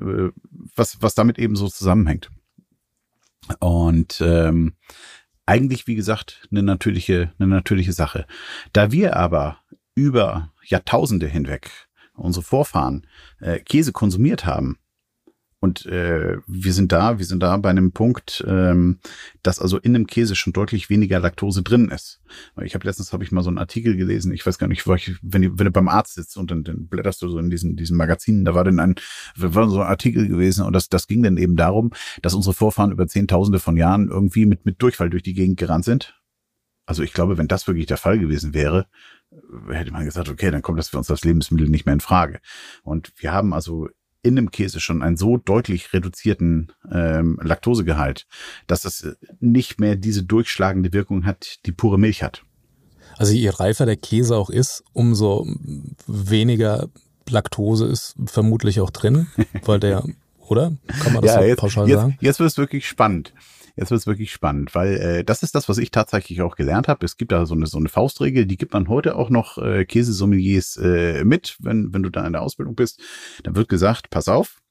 äh, 0.00 0.30
was, 0.74 1.02
was 1.02 1.14
damit 1.14 1.38
eben 1.38 1.56
so 1.56 1.68
zusammenhängt. 1.68 2.30
Und 3.60 4.20
ähm, 4.20 4.74
eigentlich, 5.46 5.86
wie 5.86 5.94
gesagt, 5.94 6.48
eine 6.50 6.62
natürliche, 6.62 7.32
eine 7.38 7.48
natürliche 7.48 7.92
Sache. 7.92 8.26
Da 8.72 8.92
wir 8.92 9.16
aber 9.16 9.58
über 9.94 10.52
Jahrtausende 10.64 11.26
hinweg 11.26 11.70
unsere 12.16 12.44
Vorfahren 12.44 13.06
äh, 13.40 13.60
Käse 13.60 13.92
konsumiert 13.92 14.46
haben. 14.46 14.78
Und 15.58 15.86
äh, 15.86 16.36
wir 16.46 16.72
sind 16.72 16.92
da, 16.92 17.18
wir 17.18 17.24
sind 17.24 17.42
da 17.42 17.56
bei 17.56 17.70
einem 17.70 17.90
Punkt, 17.92 18.44
ähm, 18.46 18.98
dass 19.42 19.58
also 19.58 19.78
in 19.78 19.94
dem 19.94 20.06
Käse 20.06 20.36
schon 20.36 20.52
deutlich 20.52 20.90
weniger 20.90 21.18
Laktose 21.18 21.62
drin 21.62 21.88
ist. 21.88 22.20
Ich 22.62 22.74
habe 22.74 22.86
letztens 22.86 23.12
habe 23.12 23.24
ich 23.24 23.32
mal 23.32 23.42
so 23.42 23.48
einen 23.48 23.58
Artikel 23.58 23.96
gelesen, 23.96 24.32
ich 24.32 24.46
weiß 24.46 24.58
gar 24.58 24.68
nicht, 24.68 24.86
ich, 24.86 25.16
wenn, 25.22 25.42
du, 25.42 25.58
wenn 25.58 25.64
du 25.64 25.70
beim 25.70 25.88
Arzt 25.88 26.14
sitzt 26.14 26.36
und 26.36 26.50
dann, 26.50 26.62
dann 26.62 26.88
blätterst 26.88 27.22
du 27.22 27.28
so 27.28 27.38
in 27.38 27.48
diesen, 27.48 27.74
diesen 27.74 27.96
Magazinen, 27.96 28.44
da 28.44 28.54
war 28.54 28.64
dann 28.64 28.78
ein, 28.78 28.96
war 29.34 29.68
so 29.68 29.80
ein 29.80 29.88
Artikel 29.88 30.28
gewesen 30.28 30.64
und 30.64 30.74
das, 30.74 30.90
das 30.90 31.06
ging 31.06 31.22
dann 31.22 31.38
eben 31.38 31.56
darum, 31.56 31.90
dass 32.20 32.34
unsere 32.34 32.54
Vorfahren 32.54 32.92
über 32.92 33.06
Zehntausende 33.06 33.58
von 33.58 33.78
Jahren 33.78 34.08
irgendwie 34.08 34.44
mit, 34.44 34.66
mit 34.66 34.80
Durchfall 34.82 35.08
durch 35.08 35.22
die 35.22 35.34
Gegend 35.34 35.58
gerannt 35.58 35.86
sind. 35.86 36.20
Also 36.86 37.02
ich 37.02 37.12
glaube, 37.12 37.36
wenn 37.36 37.48
das 37.48 37.66
wirklich 37.66 37.86
der 37.86 37.96
Fall 37.96 38.18
gewesen 38.18 38.54
wäre, 38.54 38.86
hätte 39.68 39.92
man 39.92 40.04
gesagt, 40.04 40.28
okay, 40.28 40.50
dann 40.50 40.62
kommt 40.62 40.78
das 40.78 40.88
für 40.88 40.98
uns 40.98 41.08
das 41.08 41.24
Lebensmittel 41.24 41.68
nicht 41.68 41.84
mehr 41.84 41.94
in 41.94 42.00
Frage. 42.00 42.40
Und 42.82 43.12
wir 43.16 43.32
haben 43.32 43.52
also 43.52 43.88
in 44.22 44.36
dem 44.36 44.50
Käse 44.50 44.80
schon 44.80 45.02
einen 45.02 45.16
so 45.16 45.36
deutlich 45.36 45.92
reduzierten 45.92 46.72
ähm, 46.90 47.38
Laktosegehalt, 47.42 48.26
dass 48.66 48.84
es 48.84 49.16
nicht 49.40 49.78
mehr 49.78 49.96
diese 49.96 50.24
durchschlagende 50.24 50.92
Wirkung 50.92 51.24
hat, 51.26 51.58
die 51.66 51.72
pure 51.72 51.98
Milch 51.98 52.22
hat. 52.22 52.42
Also 53.16 53.32
je 53.32 53.48
reifer 53.48 53.86
der 53.86 53.96
Käse 53.96 54.36
auch 54.36 54.50
ist, 54.50 54.84
umso 54.92 55.46
weniger 56.06 56.88
Laktose 57.28 57.86
ist 57.86 58.14
vermutlich 58.26 58.80
auch 58.80 58.90
drin, 58.90 59.26
weil 59.64 59.80
der, 59.80 60.04
oder? 60.38 60.72
Kann 61.00 61.12
man 61.12 61.22
das 61.22 61.34
ja, 61.34 61.40
so 61.40 61.46
jetzt, 61.46 61.60
pauschal 61.60 61.88
jetzt, 61.88 62.00
sagen? 62.00 62.18
Jetzt 62.20 62.38
wird 62.38 62.50
es 62.50 62.58
wirklich 62.58 62.86
spannend. 62.86 63.32
Jetzt 63.76 63.90
wird 63.90 64.00
es 64.00 64.06
wirklich 64.06 64.32
spannend, 64.32 64.74
weil 64.74 64.94
äh, 64.94 65.24
das 65.24 65.42
ist 65.42 65.54
das, 65.54 65.68
was 65.68 65.76
ich 65.76 65.90
tatsächlich 65.90 66.40
auch 66.40 66.56
gelernt 66.56 66.88
habe. 66.88 67.04
Es 67.04 67.18
gibt 67.18 67.30
da 67.30 67.44
so 67.44 67.54
eine, 67.54 67.66
so 67.66 67.76
eine 67.76 67.90
Faustregel, 67.90 68.46
die 68.46 68.56
gibt 68.56 68.72
man 68.72 68.88
heute 68.88 69.16
auch 69.16 69.28
noch 69.28 69.58
äh, 69.58 69.84
Käsesommeliers 69.84 70.78
äh, 70.78 71.24
mit, 71.24 71.56
wenn, 71.60 71.92
wenn 71.92 72.02
du 72.02 72.10
da 72.10 72.26
in 72.26 72.32
der 72.32 72.42
Ausbildung 72.42 72.74
bist. 72.74 73.00
Dann 73.42 73.54
wird 73.54 73.68
gesagt, 73.68 74.08
pass 74.08 74.28
auf, 74.28 74.62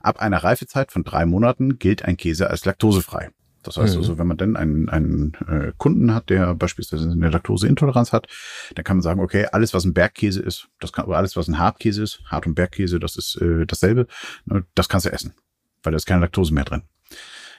ab 0.00 0.20
einer 0.20 0.38
Reifezeit 0.38 0.90
von 0.90 1.04
drei 1.04 1.26
Monaten 1.26 1.78
gilt 1.78 2.04
ein 2.04 2.16
Käse 2.16 2.50
als 2.50 2.64
laktosefrei. 2.64 3.30
Das 3.62 3.76
heißt 3.76 3.94
mhm. 3.94 4.00
also, 4.00 4.18
wenn 4.18 4.26
man 4.26 4.36
dann 4.36 4.56
einen, 4.56 4.88
einen 4.88 5.34
äh, 5.46 5.72
Kunden 5.76 6.14
hat, 6.14 6.30
der 6.30 6.54
beispielsweise 6.54 7.10
eine 7.10 7.30
Laktoseintoleranz 7.30 8.12
hat, 8.12 8.26
dann 8.74 8.84
kann 8.84 8.96
man 8.96 9.02
sagen, 9.02 9.20
okay, 9.20 9.46
alles, 9.52 9.74
was 9.74 9.84
ein 9.84 9.92
Bergkäse 9.92 10.40
ist, 10.40 10.68
das 10.80 10.92
kann, 10.92 11.04
oder 11.04 11.18
alles, 11.18 11.36
was 11.36 11.46
ein 11.46 11.58
Hartkäse 11.58 12.02
ist, 12.02 12.22
Hart- 12.24 12.46
und 12.46 12.54
Bergkäse, 12.54 12.98
das 12.98 13.16
ist 13.16 13.36
äh, 13.36 13.66
dasselbe, 13.66 14.06
ne, 14.46 14.64
das 14.74 14.88
kannst 14.88 15.06
du 15.06 15.12
essen, 15.12 15.34
weil 15.82 15.92
da 15.92 15.96
ist 15.96 16.06
keine 16.06 16.22
Laktose 16.22 16.54
mehr 16.54 16.64
drin. 16.64 16.82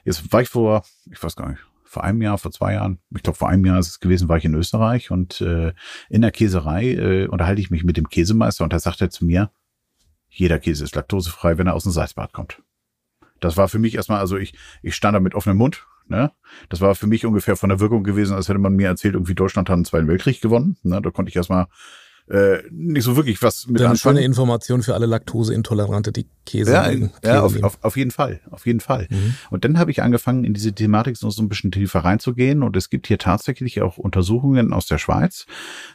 Jetzt 0.03 0.31
war 0.31 0.41
ich 0.41 0.49
vor, 0.49 0.83
ich 1.11 1.21
weiß 1.21 1.35
gar 1.35 1.49
nicht, 1.49 1.61
vor 1.83 2.03
einem 2.03 2.21
Jahr, 2.21 2.37
vor 2.37 2.51
zwei 2.51 2.73
Jahren, 2.73 2.99
ich 3.13 3.21
glaube 3.21 3.37
vor 3.37 3.49
einem 3.49 3.65
Jahr 3.65 3.79
ist 3.79 3.89
es 3.89 3.99
gewesen, 3.99 4.29
war 4.29 4.37
ich 4.37 4.45
in 4.45 4.55
Österreich 4.55 5.11
und 5.11 5.41
äh, 5.41 5.73
in 6.09 6.21
der 6.21 6.31
Käserei 6.31 6.93
äh, 6.93 7.27
unterhalte 7.27 7.61
ich 7.61 7.69
mich 7.69 7.83
mit 7.83 7.97
dem 7.97 8.07
Käsemeister 8.09 8.63
und 8.63 8.71
da 8.71 8.79
sagt 8.79 9.01
er 9.01 9.09
zu 9.09 9.25
mir, 9.25 9.51
jeder 10.29 10.59
Käse 10.59 10.85
ist 10.85 10.95
laktosefrei, 10.95 11.57
wenn 11.57 11.67
er 11.67 11.73
aus 11.73 11.83
dem 11.83 11.91
Salzbad 11.91 12.31
kommt. 12.31 12.61
Das 13.41 13.57
war 13.57 13.67
für 13.67 13.79
mich 13.79 13.95
erstmal, 13.95 14.19
also 14.19 14.37
ich, 14.37 14.53
ich 14.81 14.95
stand 14.95 15.15
da 15.15 15.19
mit 15.19 15.35
offenem 15.35 15.57
Mund. 15.57 15.85
Ne? 16.07 16.31
Das 16.69 16.79
war 16.79 16.95
für 16.95 17.07
mich 17.07 17.25
ungefähr 17.25 17.57
von 17.57 17.69
der 17.69 17.79
Wirkung 17.79 18.03
gewesen, 18.03 18.35
als 18.35 18.47
hätte 18.47 18.59
man 18.59 18.75
mir 18.75 18.87
erzählt, 18.87 19.15
irgendwie 19.15 19.35
Deutschland 19.35 19.69
hat 19.69 19.75
einen 19.75 19.85
Zweiten 19.85 20.07
Weltkrieg 20.07 20.41
gewonnen. 20.41 20.77
Ne? 20.83 21.01
Da 21.01 21.09
konnte 21.09 21.29
ich 21.29 21.35
erstmal 21.35 21.67
äh, 22.31 22.63
nicht 22.71 23.03
so 23.03 23.17
wirklich 23.17 23.41
was 23.41 23.67
mit 23.67 23.81
Dann 23.81 23.91
anfangen. 23.91 24.15
schöne 24.15 24.25
Information 24.25 24.83
für 24.83 24.93
alle 24.93 25.05
Laktoseintolerante, 25.05 26.13
die 26.13 26.27
Käse. 26.45 26.71
Ja, 26.71 26.89
Käse 26.89 27.11
ja 27.25 27.41
auf, 27.41 27.61
auf, 27.61 27.77
auf, 27.81 27.97
jeden 27.97 28.11
Fall, 28.11 28.39
auf 28.49 28.65
jeden 28.65 28.79
Fall. 28.79 29.07
Mhm. 29.09 29.35
Und 29.49 29.65
dann 29.65 29.77
habe 29.77 29.91
ich 29.91 30.01
angefangen, 30.01 30.45
in 30.45 30.53
diese 30.53 30.71
Thematik 30.71 31.17
so 31.17 31.29
ein 31.37 31.49
bisschen 31.49 31.71
tiefer 31.71 31.99
reinzugehen. 31.99 32.63
Und 32.63 32.77
es 32.77 32.89
gibt 32.89 33.07
hier 33.07 33.17
tatsächlich 33.17 33.81
auch 33.81 33.97
Untersuchungen 33.97 34.71
aus 34.71 34.85
der 34.85 34.97
Schweiz. 34.97 35.45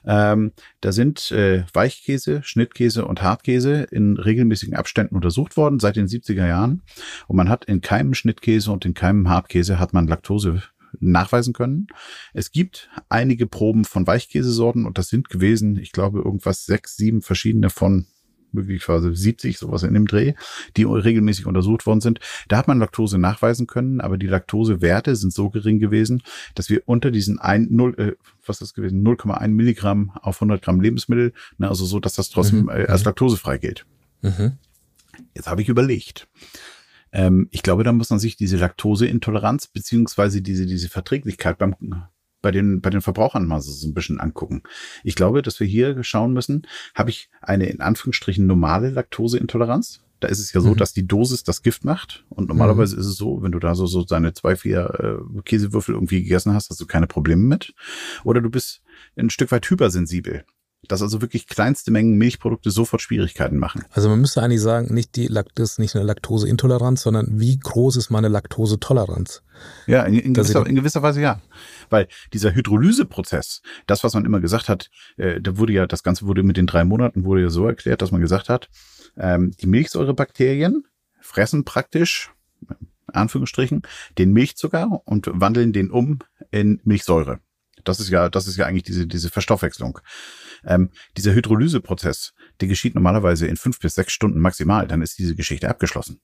Ähm, 0.05 0.53
da 0.83 0.93
sind 0.93 1.31
äh, 1.31 1.65
Weichkäse, 1.73 2.43
Schnittkäse 2.43 3.07
und 3.07 3.23
Hartkäse 3.23 3.87
in 3.91 4.19
regelmäßigen 4.19 4.77
Abständen 4.77 5.15
untersucht 5.15 5.57
worden 5.57 5.81
seit 5.81 5.97
den 5.97 6.07
70er 6.07 6.47
Jahren. 6.47 6.83
Und 7.29 7.37
man 7.37 7.49
hat 7.49 7.65
in 7.65 7.81
keinem 7.81 8.13
Schnittkäse 8.13 8.71
und 8.71 8.85
in 8.85 8.93
keinem 8.93 9.31
Hartkäse 9.31 9.79
hat 9.79 9.95
man 9.95 10.07
Laktose 10.07 10.63
nachweisen 11.01 11.53
können. 11.53 11.87
Es 12.33 12.51
gibt 12.51 12.91
einige 13.09 13.47
Proben 13.47 13.85
von 13.85 14.07
Weichkäsesorten 14.07 14.87
und 14.87 14.99
das 14.99 15.09
sind 15.09 15.29
gewesen, 15.29 15.77
ich 15.79 15.93
glaube, 15.93 16.19
irgendwas 16.19 16.65
sechs, 16.65 16.97
sieben 16.97 17.23
verschiedene 17.23 17.71
von 17.71 18.07
möglicherweise 18.53 19.15
70, 19.15 19.59
sowas 19.59 19.83
in 19.83 19.95
dem 19.95 20.07
Dreh, 20.07 20.35
die 20.77 20.85
regelmäßig 20.85 21.47
untersucht 21.47 21.87
worden 21.87 22.01
sind. 22.01 22.21
Da 22.49 22.57
hat 22.57 22.69
man 22.69 22.79
Laktose 22.79 23.19
nachweisen 23.19 23.67
können, 23.67 24.01
aber 24.01 24.19
die 24.19 24.27
Laktosewerte 24.27 25.15
sind 25.15 25.33
so 25.33 25.51
gering 25.51 25.79
gewesen, 25.79 26.23
dass 26.55 26.69
wir 26.69 26.83
unter 26.87 27.11
diesen 27.11 27.39
ein, 27.39 27.69
0, 27.71 27.95
äh, 27.99 28.13
was 28.45 28.57
ist 28.57 28.63
das 28.63 28.75
gewesen, 28.75 29.07
0,1 29.07 29.49
Milligramm 29.49 30.11
auf 30.23 30.37
100 30.37 30.63
Gramm 30.63 30.81
Lebensmittel, 30.81 31.33
ne, 31.59 31.69
also 31.69 31.85
so, 31.85 32.01
dass 32.01 32.15
das 32.15 32.31
trotzdem 32.31 32.63
mhm. 32.63 32.71
äh, 32.71 32.87
als 32.87 33.03
mhm. 33.03 33.07
laktosefrei 33.07 33.59
gilt. 33.59 33.87
Mhm. 34.23 34.53
Jetzt 35.35 35.49
habe 35.49 35.63
ich 35.63 35.69
überlegt, 35.69 36.29
ähm, 37.13 37.49
ich 37.51 37.63
glaube, 37.63 37.85
da 37.85 37.93
muss 37.93 38.11
man 38.11 38.19
sich 38.19 38.37
diese 38.37 38.57
Laktoseintoleranz 38.57 39.69
beziehungsweise 39.69 40.43
diese, 40.43 40.67
diese 40.67 40.89
Verträglichkeit 40.89 41.59
beim, 41.59 41.75
bei 42.43 42.51
den, 42.51 42.81
bei 42.81 42.91
den 42.91 43.01
Verbrauchern 43.01 43.47
mal 43.47 43.61
so, 43.61 43.73
so 43.73 43.89
ein 43.89 43.95
bisschen 43.95 44.21
angucken. 44.21 44.63
Ich 45.03 45.15
glaube, 45.15 45.43
dass 45.43 45.59
wir 45.61 45.67
hier 45.67 46.03
schauen 46.05 46.33
müssen, 46.33 46.67
habe 46.95 47.11
ich 47.11 47.31
eine 47.41 47.67
in 47.67 47.81
Anführungsstrichen 47.81 48.47
normale 48.47 48.91
Laktoseintoleranz? 48.91 50.01
Da 50.21 50.29
ist 50.29 50.39
es 50.39 50.53
ja 50.53 50.61
so, 50.61 50.71
mhm. 50.71 50.77
dass 50.77 50.95
die 50.95 51.07
Dosis 51.07 51.45
das 51.45 51.63
Gift 51.63 51.85
macht. 51.85 52.25
Und 52.31 52.49
normalerweise 52.49 52.97
mhm. 52.97 53.01
ist 53.01 53.07
es 53.07 53.17
so, 53.17 53.43
wenn 53.43 53.53
du 53.53 53.59
da 53.59 53.75
so, 53.75 53.87
so 53.87 54.03
deine 54.03 54.33
zwei, 54.33 54.57
vier 54.57 55.21
äh, 55.37 55.43
Käsewürfel 55.43 55.95
irgendwie 55.95 56.23
gegessen 56.23 56.55
hast, 56.55 56.71
hast 56.71 56.81
du 56.81 56.87
keine 56.87 57.07
Probleme 57.07 57.43
mit. 57.43 57.75
Oder 58.25 58.41
du 58.41 58.49
bist 58.49 58.83
ein 59.17 59.29
Stück 59.29 59.53
weit 59.53 59.69
hypersensibel 59.69 60.45
dass 60.89 61.03
also 61.03 61.21
wirklich 61.21 61.47
kleinste 61.47 61.91
Mengen 61.91 62.17
Milchprodukte 62.17 62.71
sofort 62.71 63.03
Schwierigkeiten 63.03 63.59
machen. 63.59 63.85
Also 63.91 64.09
man 64.09 64.21
müsste 64.21 64.43
eigentlich 64.43 64.61
sagen, 64.61 64.93
nicht 64.93 65.17
die 65.17 65.27
Laktose, 65.27 65.81
nicht 65.81 65.95
eine 65.95 66.05
Laktoseintoleranz, 66.05 67.03
sondern 67.03 67.41
wie 67.41 67.59
groß 67.59 67.97
ist 67.97 68.11
meine 68.11 68.29
Laktosetoleranz? 68.29 69.43
Ja, 69.87 70.03
in, 70.03 70.15
in, 70.15 70.35
gewisser, 70.35 70.67
in 70.67 70.75
gewisser 70.75 71.03
Weise 71.03 71.21
ja. 71.21 71.41
Weil 71.91 72.09
dieser 72.33 72.55
Hydrolyseprozess, 72.55 73.63
das, 73.87 74.05
was 74.05 74.15
man 74.15 74.25
immer 74.25 74.41
gesagt 74.41 74.69
hat, 74.69 74.91
äh, 75.17 75.41
da 75.41 75.57
wurde 75.59 75.73
ja, 75.73 75.87
das 75.87 76.03
Ganze 76.03 76.27
wurde 76.27 76.43
mit 76.43 76.57
den 76.57 76.67
drei 76.67 76.85
Monaten 76.85 77.25
wurde 77.25 77.43
ja 77.43 77.51
so 77.51 77.67
erklärt, 77.67 78.03
dass 78.03 78.13
man 78.13 78.21
gesagt 78.21 78.49
hat, 78.49 78.69
ähm, 79.17 79.53
die 79.61 79.67
Milchsäurebakterien 79.67 80.85
fressen 81.21 81.65
praktisch, 81.65 82.31
Anführungsstrichen, 83.07 83.83
den 84.19 84.33
Milchzucker 84.33 85.01
und 85.05 85.29
wandeln 85.33 85.73
den 85.73 85.91
um 85.91 86.19
in 86.51 86.81
Milchsäure. 86.85 87.41
Das 87.85 88.01
ist 88.01 88.11
ja, 88.11 88.29
das 88.29 88.49
ist 88.49 88.57
ja 88.57 88.67
eigentlich 88.67 88.83
diese, 88.83 89.07
diese 89.07 89.31
Verstoffwechslung. 89.31 90.01
Ähm, 90.67 90.91
dieser 91.17 91.33
Hydrolyseprozess, 91.33 92.35
der 92.61 92.69
geschieht 92.69 92.95
normalerweise 92.95 93.47
in 93.47 93.57
fünf 93.57 93.79
bis 93.79 93.95
sechs 93.95 94.13
Stunden 94.13 94.41
maximal. 94.41 94.87
Dann 94.87 95.03
ist 95.03 95.19
diese 95.19 95.35
Geschichte 95.35 95.69
abgeschlossen. 95.69 96.21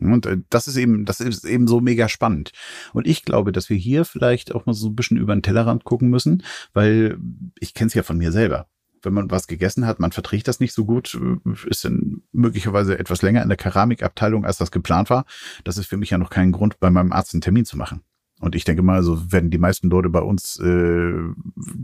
Und 0.00 0.26
äh, 0.26 0.38
das 0.50 0.68
ist 0.68 0.76
eben, 0.76 1.04
das 1.04 1.20
ist 1.20 1.44
eben 1.44 1.66
so 1.66 1.80
mega 1.80 2.08
spannend. 2.08 2.52
Und 2.92 3.06
ich 3.06 3.24
glaube, 3.24 3.52
dass 3.52 3.70
wir 3.70 3.76
hier 3.76 4.04
vielleicht 4.04 4.54
auch 4.54 4.66
mal 4.66 4.74
so 4.74 4.88
ein 4.88 4.96
bisschen 4.96 5.16
über 5.16 5.34
den 5.34 5.42
Tellerrand 5.42 5.84
gucken 5.84 6.10
müssen, 6.10 6.42
weil 6.72 7.18
ich 7.58 7.74
kenne 7.74 7.88
es 7.88 7.94
ja 7.94 8.02
von 8.02 8.18
mir 8.18 8.32
selber. 8.32 8.66
Wenn 9.02 9.12
man 9.12 9.30
was 9.30 9.46
gegessen 9.46 9.86
hat, 9.86 10.00
man 10.00 10.12
verträgt 10.12 10.48
das 10.48 10.60
nicht 10.60 10.72
so 10.72 10.84
gut, 10.84 11.14
äh, 11.14 11.68
ist 11.68 11.84
dann 11.84 12.22
möglicherweise 12.32 12.98
etwas 12.98 13.22
länger 13.22 13.42
in 13.42 13.48
der 13.48 13.58
Keramikabteilung, 13.58 14.44
als 14.44 14.58
das 14.58 14.70
geplant 14.70 15.10
war. 15.10 15.26
Das 15.64 15.78
ist 15.78 15.86
für 15.86 15.96
mich 15.96 16.10
ja 16.10 16.18
noch 16.18 16.30
kein 16.30 16.52
Grund, 16.52 16.80
bei 16.80 16.90
meinem 16.90 17.12
Arzt 17.12 17.34
einen 17.34 17.42
Termin 17.42 17.64
zu 17.64 17.76
machen. 17.76 18.02
Und 18.44 18.54
ich 18.54 18.64
denke 18.64 18.82
mal, 18.82 19.02
so 19.02 19.32
werden 19.32 19.50
die 19.50 19.56
meisten 19.56 19.88
Leute 19.88 20.10
bei 20.10 20.20
uns 20.20 20.60
äh, 20.60 21.14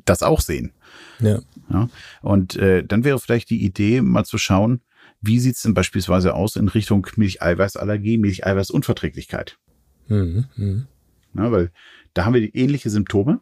das 0.04 0.22
auch 0.22 0.42
sehen. 0.42 0.72
Ja. 1.18 1.40
ja? 1.70 1.88
Und 2.20 2.56
äh, 2.56 2.84
dann 2.84 3.02
wäre 3.02 3.18
vielleicht 3.18 3.48
die 3.48 3.64
Idee, 3.64 4.02
mal 4.02 4.26
zu 4.26 4.36
schauen, 4.36 4.82
wie 5.22 5.38
sieht 5.38 5.56
es 5.56 5.62
denn 5.62 5.72
beispielsweise 5.72 6.34
aus 6.34 6.56
in 6.56 6.68
Richtung 6.68 7.06
Milcheiweißallergie, 7.16 8.18
Milcheiweißunverträglichkeit? 8.18 9.58
Mhm, 10.08 10.44
mh. 10.56 10.86
ja, 11.34 11.50
weil 11.50 11.72
da 12.12 12.26
haben 12.26 12.34
wir 12.34 12.42
die 12.42 12.54
ähnliche 12.54 12.90
Symptome. 12.90 13.40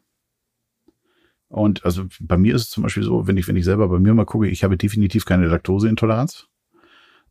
Und 1.48 1.84
also 1.84 2.04
bei 2.20 2.36
mir 2.36 2.54
ist 2.54 2.62
es 2.62 2.70
zum 2.70 2.84
Beispiel 2.84 3.02
so, 3.02 3.26
wenn 3.26 3.36
ich, 3.36 3.48
wenn 3.48 3.56
ich 3.56 3.64
selber 3.64 3.88
bei 3.88 3.98
mir 3.98 4.14
mal 4.14 4.26
gucke, 4.26 4.46
ich 4.46 4.62
habe 4.62 4.76
definitiv 4.76 5.24
keine 5.24 5.48
Laktoseintoleranz. 5.48 6.46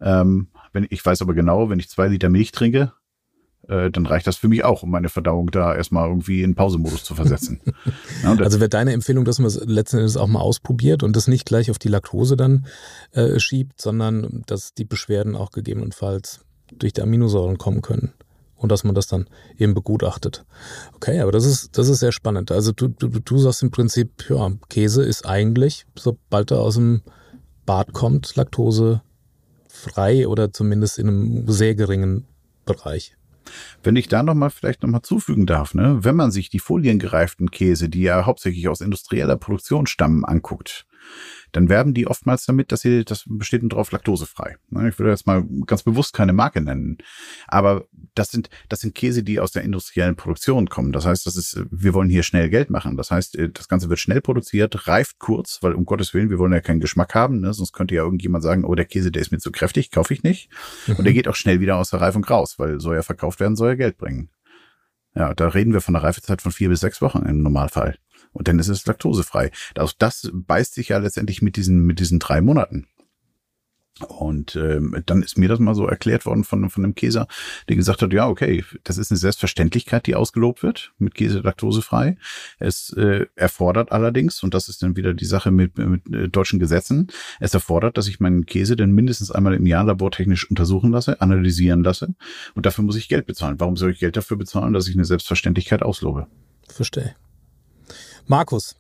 Ähm, 0.01 0.50
wenn, 0.74 0.86
ich 0.89 1.06
weiß 1.06 1.22
aber 1.22 1.34
genau, 1.34 1.70
wenn 1.70 1.79
ich 1.79 1.88
zwei 1.88 2.10
Liter 2.10 2.27
Milch 2.27 2.51
trinke, 2.51 2.91
äh, 3.68 3.92
dann 3.92 4.06
reicht 4.06 4.28
das 4.28 4.38
für 4.38 4.48
mich 4.48 4.64
auch, 4.64 4.84
um 4.84 4.92
meine 4.92 5.10
Verdauung 5.10 5.52
da 5.52 5.76
erstmal 5.76 6.08
irgendwie 6.08 6.42
in 6.44 6.56
Pausemodus 6.56 7.04
zu 7.04 7.16
versetzen. 7.16 7.60
ja, 8.24 8.36
also 8.36 8.60
wäre 8.60 8.70
deine 8.70 8.94
Empfehlung, 8.94 9.26
dass 9.26 9.40
man 9.40 9.48
es 9.48 9.64
letzten 9.66 9.98
Endes 9.98 10.18
auch 10.18 10.28
mal 10.28 10.40
ausprobiert 10.40 11.04
und 11.04 11.16
das 11.16 11.28
nicht 11.28 11.46
gleich 11.46 11.70
auf 11.70 11.80
die 11.80 11.90
Laktose 11.90 12.38
dann 12.38 12.66
äh, 13.12 13.40
schiebt, 13.40 13.82
sondern 13.82 14.44
dass 14.48 14.74
die 14.74 14.86
Beschwerden 14.86 15.36
auch 15.36 15.52
gegebenenfalls 15.52 16.42
durch 16.78 16.94
die 16.94 17.02
Aminosäuren 17.02 17.58
kommen 17.58 17.82
können 17.82 18.14
und 18.56 18.72
dass 18.72 18.84
man 18.84 18.96
das 18.96 19.08
dann 19.08 19.28
eben 19.58 19.74
begutachtet. 19.74 20.46
Okay, 20.96 21.20
aber 21.20 21.32
das 21.32 21.46
ist, 21.46 21.78
das 21.78 21.90
ist 21.90 22.00
sehr 22.00 22.12
spannend. 22.12 22.52
Also 22.52 22.72
du, 22.72 22.88
du, 22.88 23.08
du 23.08 23.38
sagst 23.38 23.64
im 23.64 23.72
Prinzip, 23.72 24.30
ja, 24.30 24.52
Käse 24.70 25.04
ist 25.04 25.26
eigentlich, 25.26 25.86
sobald 25.96 26.52
er 26.52 26.62
aus 26.62 26.76
dem 26.76 27.02
Bad 27.66 27.94
kommt, 27.94 28.36
Laktose 28.36 29.02
frei 29.68 30.28
oder 30.28 30.52
zumindest 30.52 30.98
in 31.00 31.08
einem 31.08 31.48
sehr 31.50 31.76
geringen 31.76 32.26
Bereich. 32.66 33.17
Wenn 33.84 33.96
ich 33.96 34.08
da 34.08 34.24
nochmal 34.24 34.50
vielleicht 34.50 34.82
nochmal 34.84 35.04
zufügen 35.04 35.46
darf, 35.46 35.74
ne, 35.74 36.04
wenn 36.04 36.16
man 36.16 36.32
sich 36.32 36.50
die 36.50 36.60
foliengereiften 36.60 37.51
Käse, 37.51 37.89
die 37.89 38.01
ja 38.01 38.25
hauptsächlich 38.25 38.68
aus 38.68 38.82
industrieller 38.82 39.38
Produktion 39.38 39.86
stammen, 39.86 40.25
anguckt, 40.25 40.87
dann 41.52 41.70
werben 41.70 41.94
die 41.94 42.08
oftmals 42.08 42.46
damit, 42.46 42.72
dass 42.72 42.82
sie, 42.82 43.06
das 43.06 43.24
besteht 43.28 43.62
drauf 43.64 43.92
laktosefrei. 43.92 44.58
Ne, 44.70 44.90
ich 44.90 45.00
würde 45.00 45.12
jetzt 45.12 45.28
mal 45.28 45.44
ganz 45.66 45.84
bewusst 45.84 46.14
keine 46.14 46.34
Marke 46.34 46.62
nennen. 46.62 46.98
Aber 47.48 47.86
das 48.16 48.32
sind, 48.32 48.50
das 48.70 48.82
sind 48.82 48.96
Käse, 48.96 49.24
die 49.24 49.40
aus 49.40 49.52
der 49.52 49.64
industriellen 49.64 50.16
Produktion 50.16 50.70
kommen. 50.70 50.92
Das 50.92 51.06
heißt, 51.06 51.26
das 51.26 51.36
ist, 51.36 51.60
wir 51.72 51.94
wollen 51.94 52.10
hier 52.10 52.24
schnell 52.24 52.50
Geld 52.50 52.70
machen. 52.70 52.98
Das 52.98 53.12
heißt, 53.12 53.38
das 53.54 53.68
Ganze 53.68 53.90
wird 53.90 54.00
schnell 54.00 54.22
produziert, 54.22 54.88
reift 54.88 55.20
kurz, 55.20 55.60
weil 55.62 55.74
um 55.74 55.86
Gottes 55.86 56.14
Willen, 56.14 56.30
wir 56.30 56.40
wollen 56.40 56.54
ja 56.54 56.62
keinen 56.62 56.80
Geschmack 56.80 57.16
haben. 57.16 57.40
Ne? 57.40 57.54
Sonst 57.54 57.74
könnte 57.74 57.96
ja 57.96 58.04
irgendjemand 58.04 58.44
sagen, 58.44 58.64
oh, 58.66 58.76
der 58.76 58.86
Käse, 58.86 59.12
der 59.12 59.22
ist 59.22 59.32
mir 59.32 59.40
zu 59.40 59.52
kräftig, 59.52 59.92
kaufe 59.92 60.14
ich 60.14 60.24
nicht. 60.24 60.50
Mhm. 60.88 60.96
Und 60.98 61.06
der 61.06 61.14
geht 61.14 61.28
auch 61.28 61.36
schnell 61.36 61.60
wieder 61.60 61.78
aus 61.78 61.90
der 61.90 62.02
Reifung 62.02 62.24
raus, 62.24 62.56
weil 62.58 62.80
soll 62.80 62.96
ja 62.96 63.04
verkauft 63.04 63.40
werden, 63.40 63.56
soll 63.56 63.70
ja 63.70 63.76
Geld 63.76 63.98
bringen. 63.98 64.30
Ja, 65.16 65.34
da 65.34 65.48
reden 65.48 65.74
wir 65.74 65.82
von 65.82 65.96
einer 65.96 66.04
Reifezeit 66.04 66.44
von 66.44 66.52
vier 66.52 66.70
bis 66.70 66.82
sechs 66.82 67.02
Wochen 67.02 67.26
im 67.26 67.42
Normalfall. 67.42 67.98
Und 68.34 68.48
dann 68.48 68.60
ist 68.60 68.67
es 68.67 68.86
laktosefrei. 68.86 69.51
Auch 69.77 69.93
das 69.98 70.29
beißt 70.34 70.74
sich 70.74 70.89
ja 70.89 70.98
letztendlich 70.98 71.41
mit 71.41 71.55
diesen, 71.55 71.86
mit 71.86 72.00
diesen 72.00 72.19
drei 72.19 72.41
Monaten. 72.41 72.88
Und 74.05 74.55
ähm, 74.55 75.01
dann 75.05 75.24
ist 75.24 75.38
mir 75.38 75.50
das 75.50 75.60
mal 75.60 75.74
so 75.74 75.88
erklärt 75.88 76.25
worden 76.25 76.43
von, 76.43 76.69
von 76.69 76.84
einem 76.84 76.96
Käser, 76.96 77.27
der 77.67 77.75
gesagt 77.75 78.01
hat, 78.01 78.13
ja, 78.13 78.27
okay, 78.27 78.63
das 78.84 78.98
ist 78.98 79.12
eine 79.12 79.17
Selbstverständlichkeit, 79.17 80.05
die 80.05 80.15
ausgelobt 80.15 80.62
wird, 80.62 80.93
mit 81.00 81.15
Käse 81.15 81.39
laktosefrei. 81.39 82.17
Es 82.60 82.93
äh, 82.93 83.25
erfordert 83.36 83.91
allerdings, 83.91 84.43
und 84.43 84.53
das 84.53 84.69
ist 84.69 84.84
dann 84.84 84.96
wieder 84.96 85.13
die 85.13 85.25
Sache 85.25 85.51
mit, 85.51 85.77
mit 85.77 86.07
äh, 86.13 86.29
deutschen 86.29 86.60
Gesetzen, 86.60 87.07
es 87.39 87.53
erfordert, 87.53 87.98
dass 87.98 88.07
ich 88.07 88.19
meinen 88.19 88.46
Käse 88.46 88.75
dann 88.75 88.91
mindestens 88.91 89.31
einmal 89.31 89.55
im 89.55 89.65
Jahr 89.65 89.86
labortechnisch 89.86 90.50
untersuchen 90.50 90.91
lasse, 90.91 91.19
analysieren 91.22 91.84
lasse. 91.84 92.13
Und 92.53 92.66
dafür 92.66 92.83
muss 92.83 92.98
ich 92.98 93.09
Geld 93.09 93.25
bezahlen. 93.25 93.59
Warum 93.59 93.77
soll 93.77 93.92
ich 93.92 94.00
Geld 94.00 94.16
dafür 94.16 94.37
bezahlen, 94.37 94.74
dass 94.74 94.87
ich 94.87 94.96
eine 94.96 95.05
Selbstverständlichkeit 95.05 95.81
auslobe? 95.81 96.27
Verstehe. 96.68 97.16
Markus, 98.29 98.75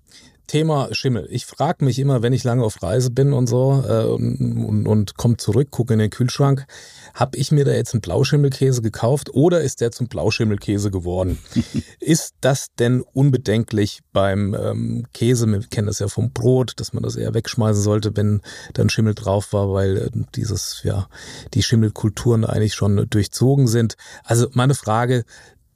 Thema 0.47 0.89
Schimmel. 0.93 1.25
Ich 1.29 1.45
frage 1.45 1.85
mich 1.85 1.99
immer, 1.99 2.21
wenn 2.21 2.33
ich 2.33 2.43
lange 2.43 2.65
auf 2.65 2.83
Reise 2.83 3.11
bin 3.11 3.31
und 3.31 3.47
so 3.47 3.81
äh, 3.87 4.03
und, 4.03 4.65
und, 4.65 4.87
und 4.87 5.15
komme 5.15 5.37
zurück, 5.37 5.71
gucke 5.71 5.93
in 5.93 5.99
den 5.99 6.09
Kühlschrank, 6.09 6.65
habe 7.13 7.37
ich 7.37 7.53
mir 7.53 7.63
da 7.63 7.71
jetzt 7.71 7.93
einen 7.93 8.01
Blauschimmelkäse 8.01 8.81
gekauft 8.81 9.29
oder 9.33 9.61
ist 9.61 9.79
der 9.79 9.91
zum 9.91 10.09
Blauschimmelkäse 10.09 10.91
geworden? 10.91 11.37
ist 12.01 12.35
das 12.41 12.67
denn 12.77 13.01
unbedenklich 13.01 14.01
beim 14.11 14.53
ähm, 14.53 15.05
Käse? 15.13 15.47
Wir 15.47 15.61
kennen 15.61 15.87
das 15.87 15.99
ja 15.99 16.09
vom 16.09 16.31
Brot, 16.31 16.73
dass 16.75 16.91
man 16.91 17.03
das 17.03 17.15
eher 17.15 17.33
wegschmeißen 17.33 17.81
sollte, 17.81 18.17
wenn 18.17 18.41
dann 18.73 18.89
Schimmel 18.89 19.15
drauf 19.15 19.53
war, 19.53 19.71
weil 19.71 19.97
äh, 19.97 20.09
dieses, 20.35 20.81
ja, 20.83 21.07
die 21.53 21.63
Schimmelkulturen 21.63 22.43
eigentlich 22.43 22.73
schon 22.73 23.09
durchzogen 23.09 23.67
sind. 23.67 23.95
Also 24.25 24.47
meine 24.51 24.75
Frage, 24.75 25.23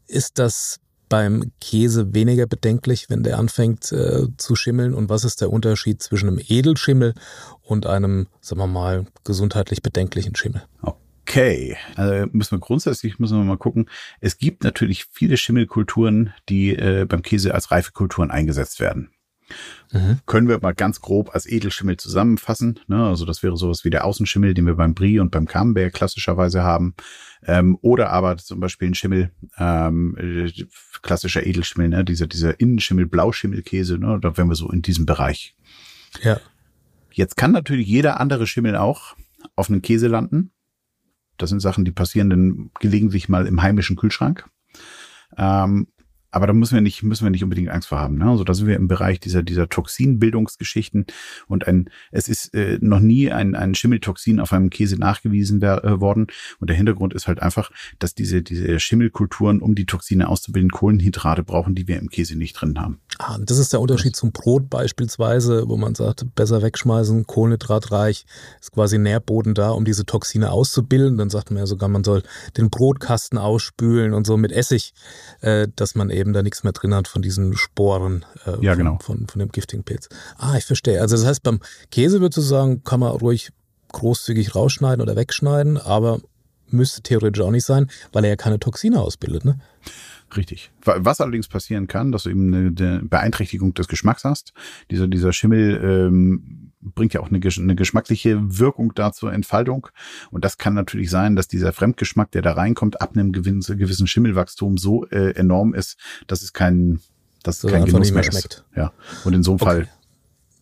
ist 0.07 0.39
das 0.39 0.81
beim 1.11 1.51
Käse 1.59 2.13
weniger 2.15 2.47
bedenklich, 2.47 3.09
wenn 3.09 3.21
der 3.21 3.37
anfängt 3.37 3.91
äh, 3.91 4.27
zu 4.37 4.55
schimmeln? 4.55 4.93
Und 4.93 5.09
was 5.09 5.25
ist 5.25 5.41
der 5.41 5.51
Unterschied 5.51 6.01
zwischen 6.01 6.29
einem 6.29 6.39
Edelschimmel 6.39 7.13
und 7.61 7.85
einem, 7.85 8.27
sagen 8.39 8.61
wir 8.61 8.67
mal, 8.67 9.05
gesundheitlich 9.25 9.83
bedenklichen 9.83 10.37
Schimmel? 10.37 10.63
Okay, 10.81 11.75
also 11.95 12.27
müssen 12.31 12.55
wir 12.55 12.59
grundsätzlich 12.59 13.19
müssen 13.19 13.37
wir 13.37 13.43
mal 13.43 13.57
gucken. 13.57 13.89
Es 14.21 14.37
gibt 14.37 14.63
natürlich 14.63 15.05
viele 15.11 15.35
Schimmelkulturen, 15.35 16.33
die 16.47 16.75
äh, 16.75 17.05
beim 17.05 17.21
Käse 17.23 17.53
als 17.53 17.71
Reifekulturen 17.71 18.31
eingesetzt 18.31 18.79
werden. 18.79 19.11
Mhm. 19.91 20.19
Können 20.25 20.47
wir 20.47 20.59
mal 20.61 20.73
ganz 20.73 21.01
grob 21.01 21.33
als 21.33 21.45
Edelschimmel 21.45 21.97
zusammenfassen. 21.97 22.79
Ne? 22.87 23.05
Also 23.05 23.25
das 23.25 23.43
wäre 23.43 23.57
sowas 23.57 23.83
wie 23.83 23.89
der 23.89 24.05
Außenschimmel, 24.05 24.53
den 24.53 24.65
wir 24.65 24.75
beim 24.75 24.93
Brie 24.93 25.19
und 25.19 25.31
beim 25.31 25.47
Camembert 25.47 25.93
klassischerweise 25.93 26.63
haben. 26.63 26.95
Ähm, 27.43 27.77
oder 27.81 28.11
aber 28.11 28.37
zum 28.37 28.59
Beispiel 28.59 28.89
ein 28.89 28.95
Schimmel, 28.95 29.31
ähm, 29.57 30.15
klassischer 31.01 31.45
Edelschimmel, 31.45 31.89
ne? 31.89 32.05
dieser, 32.05 32.27
dieser 32.27 32.59
Innenschimmel, 32.59 33.07
Blauschimmelkäse, 33.07 33.97
ne? 33.97 34.19
da 34.21 34.37
wären 34.37 34.47
wir 34.49 34.55
so 34.55 34.69
in 34.69 34.81
diesem 34.81 35.05
Bereich. 35.05 35.55
Ja. 36.23 36.39
Jetzt 37.11 37.35
kann 37.35 37.51
natürlich 37.51 37.87
jeder 37.87 38.19
andere 38.19 38.47
Schimmel 38.47 38.75
auch 38.75 39.15
auf 39.55 39.69
einen 39.69 39.81
Käse 39.81 40.07
landen. 40.07 40.51
Das 41.37 41.49
sind 41.49 41.59
Sachen, 41.59 41.85
die 41.85 41.91
passieren 41.91 42.29
dann 42.29 42.71
gelegentlich 42.79 43.27
mal 43.27 43.47
im 43.47 43.61
heimischen 43.61 43.95
Kühlschrank. 43.95 44.47
Ähm, 45.37 45.87
aber 46.31 46.47
da 46.47 46.53
müssen 46.53 46.75
wir 46.75 46.81
nicht, 46.81 47.03
müssen 47.03 47.25
wir 47.25 47.29
nicht 47.29 47.43
unbedingt 47.43 47.69
Angst 47.69 47.89
vor 47.89 47.99
haben. 47.99 48.17
Ne? 48.17 48.25
Also 48.25 48.43
da 48.43 48.53
sind 48.53 48.67
wir 48.67 48.75
im 48.75 48.87
Bereich 48.87 49.19
dieser, 49.19 49.43
dieser 49.43 49.67
Toxinbildungsgeschichten 49.69 51.05
und 51.47 51.67
ein, 51.67 51.89
es 52.11 52.27
ist 52.27 52.53
äh, 52.53 52.77
noch 52.81 53.01
nie 53.01 53.31
ein, 53.31 53.55
ein 53.55 53.75
Schimmeltoxin 53.75 54.39
auf 54.39 54.53
einem 54.53 54.69
Käse 54.69 54.97
nachgewiesen 54.97 55.61
wer, 55.61 55.83
äh, 55.83 55.99
worden. 55.99 56.27
Und 56.59 56.69
der 56.69 56.77
Hintergrund 56.77 57.13
ist 57.13 57.27
halt 57.27 57.41
einfach, 57.41 57.71
dass 57.99 58.15
diese, 58.15 58.41
diese 58.41 58.79
Schimmelkulturen, 58.79 59.61
um 59.61 59.75
die 59.75 59.85
Toxine 59.85 60.29
auszubilden, 60.29 60.71
Kohlenhydrate 60.71 61.43
brauchen, 61.43 61.75
die 61.75 61.87
wir 61.87 61.99
im 61.99 62.09
Käse 62.09 62.37
nicht 62.37 62.53
drin 62.53 62.79
haben. 62.79 63.01
Ah, 63.19 63.37
das 63.39 63.57
ist 63.57 63.73
der 63.73 63.81
Unterschied 63.81 64.15
zum 64.15 64.31
Brot 64.31 64.69
beispielsweise, 64.69 65.67
wo 65.67 65.77
man 65.77 65.95
sagt, 65.95 66.25
besser 66.33 66.61
wegschmeißen, 66.61 67.27
kohlenhydratreich, 67.27 68.25
ist 68.59 68.71
quasi 68.71 68.97
Nährboden 68.97 69.53
da, 69.53 69.71
um 69.71 69.85
diese 69.85 70.05
Toxine 70.05 70.51
auszubilden. 70.51 71.17
Dann 71.17 71.29
sagt 71.29 71.51
man 71.51 71.59
ja 71.59 71.65
sogar, 71.65 71.89
man 71.89 72.03
soll 72.03 72.23
den 72.57 72.69
Brotkasten 72.69 73.37
ausspülen 73.37 74.13
und 74.13 74.25
so 74.25 74.37
mit 74.37 74.51
Essig, 74.51 74.93
äh, 75.41 75.67
dass 75.75 75.95
man 75.95 76.09
eben 76.09 76.20
eben 76.21 76.33
da 76.33 76.43
nichts 76.43 76.63
mehr 76.63 76.73
drin 76.73 76.93
hat 76.93 77.07
von 77.07 77.21
diesen 77.21 77.57
Sporen 77.57 78.25
äh, 78.45 78.63
ja, 78.63 78.71
von, 78.71 78.77
genau. 78.77 78.99
von, 79.01 79.27
von, 79.27 79.39
dem 79.39 79.51
giftigen 79.51 79.83
Pilz. 79.83 80.07
Ah, 80.37 80.55
ich 80.57 80.65
verstehe. 80.65 81.01
Also 81.01 81.15
das 81.15 81.25
heißt, 81.25 81.43
beim 81.43 81.59
Käse 81.91 82.21
würdest 82.21 82.37
du 82.37 82.41
sagen, 82.41 82.83
kann 82.83 83.01
man 83.01 83.11
ruhig 83.11 83.51
großzügig 83.91 84.55
rausschneiden 84.55 85.01
oder 85.01 85.15
wegschneiden, 85.15 85.77
aber 85.77 86.19
müsste 86.67 87.01
theoretisch 87.01 87.43
auch 87.43 87.51
nicht 87.51 87.65
sein, 87.65 87.89
weil 88.13 88.23
er 88.23 88.29
ja 88.31 88.35
keine 88.37 88.59
Toxine 88.59 89.01
ausbildet, 89.01 89.43
ne? 89.43 89.59
Richtig. 90.35 90.71
Was 90.83 91.19
allerdings 91.19 91.47
passieren 91.47 91.87
kann, 91.87 92.11
dass 92.11 92.23
du 92.23 92.29
eben 92.29 92.53
eine, 92.53 92.73
eine 92.77 93.03
Beeinträchtigung 93.03 93.73
des 93.73 93.87
Geschmacks 93.87 94.23
hast. 94.23 94.53
Dieser, 94.89 95.07
dieser 95.07 95.33
Schimmel 95.33 95.81
ähm, 95.83 96.71
bringt 96.81 97.13
ja 97.13 97.21
auch 97.21 97.29
eine, 97.29 97.39
eine 97.39 97.75
geschmackliche 97.75 98.39
Wirkung 98.59 98.93
da 98.95 99.11
zur 99.11 99.33
Entfaltung. 99.33 99.87
Und 100.31 100.45
das 100.45 100.57
kann 100.57 100.73
natürlich 100.73 101.09
sein, 101.09 101.35
dass 101.35 101.47
dieser 101.47 101.73
Fremdgeschmack, 101.73 102.31
der 102.31 102.41
da 102.41 102.53
reinkommt, 102.53 103.01
ab 103.01 103.11
einem 103.13 103.31
gewissen, 103.31 103.77
gewissen 103.77 104.07
Schimmelwachstum 104.07 104.77
so 104.77 105.05
äh, 105.07 105.31
enorm 105.35 105.73
ist, 105.73 105.97
dass 106.27 106.41
es 106.41 106.53
kein, 106.53 106.99
dass 107.43 107.61
so 107.61 107.67
kein 107.67 107.85
Genuss 107.85 108.11
mehr, 108.11 108.21
mehr 108.21 108.31
schmeckt. 108.31 108.65
Ja. 108.75 108.93
Und 109.25 109.33
in 109.33 109.43
so 109.43 109.51
einem 109.51 109.61
okay. 109.61 109.65
Fall 109.65 109.89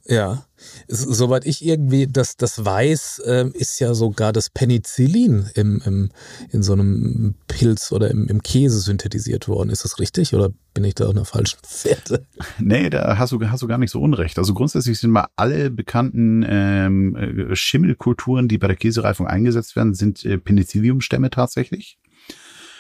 ja, 0.10 0.44
soweit 0.88 1.46
ich 1.46 1.64
irgendwie 1.64 2.08
das, 2.08 2.36
das 2.36 2.66
weiß, 2.66 3.20
äh, 3.26 3.50
ist 3.54 3.80
ja 3.80 3.94
sogar 3.94 4.34
das 4.34 4.50
Penicillin 4.50 5.50
im, 5.54 5.82
im, 5.86 6.10
in 6.52 6.64
so 6.64 6.74
einem 6.74 7.36
Pilz 7.48 7.92
oder 7.92 8.10
im, 8.10 8.28
im 8.28 8.42
Käse 8.42 8.80
synthetisiert 8.80 9.48
worden. 9.48 9.70
Ist 9.70 9.86
das 9.86 10.00
richtig 10.00 10.34
oder 10.34 10.50
bin 10.74 10.84
ich 10.84 10.96
da 10.96 11.06
auf 11.06 11.12
einer 11.12 11.26
falschen 11.26 11.60
Fährte? 11.64 12.26
Nee, 12.58 12.90
da 12.90 13.18
hast 13.20 13.32
du, 13.32 13.40
hast 13.50 13.62
du 13.62 13.68
gar 13.68 13.78
nicht 13.78 13.92
so 13.92 14.02
unrecht. 14.02 14.40
Also 14.40 14.56
grundsätzlich 14.56 15.00
sind 15.00 15.12
mal 15.12 15.28
alle 15.36 15.70
bekannten 15.70 16.44
ähm, 16.48 17.50
Schimmelkulturen, 17.54 18.48
die 18.48 18.58
bei 18.58 18.68
der 18.68 18.78
Käsereifung 18.78 19.28
eingesetzt 19.28 19.76
werden, 19.76 19.94
sind 19.94 20.26
äh, 20.26 20.40
Penicilliumstämme 20.40 21.30
tatsächlich. 21.30 22.00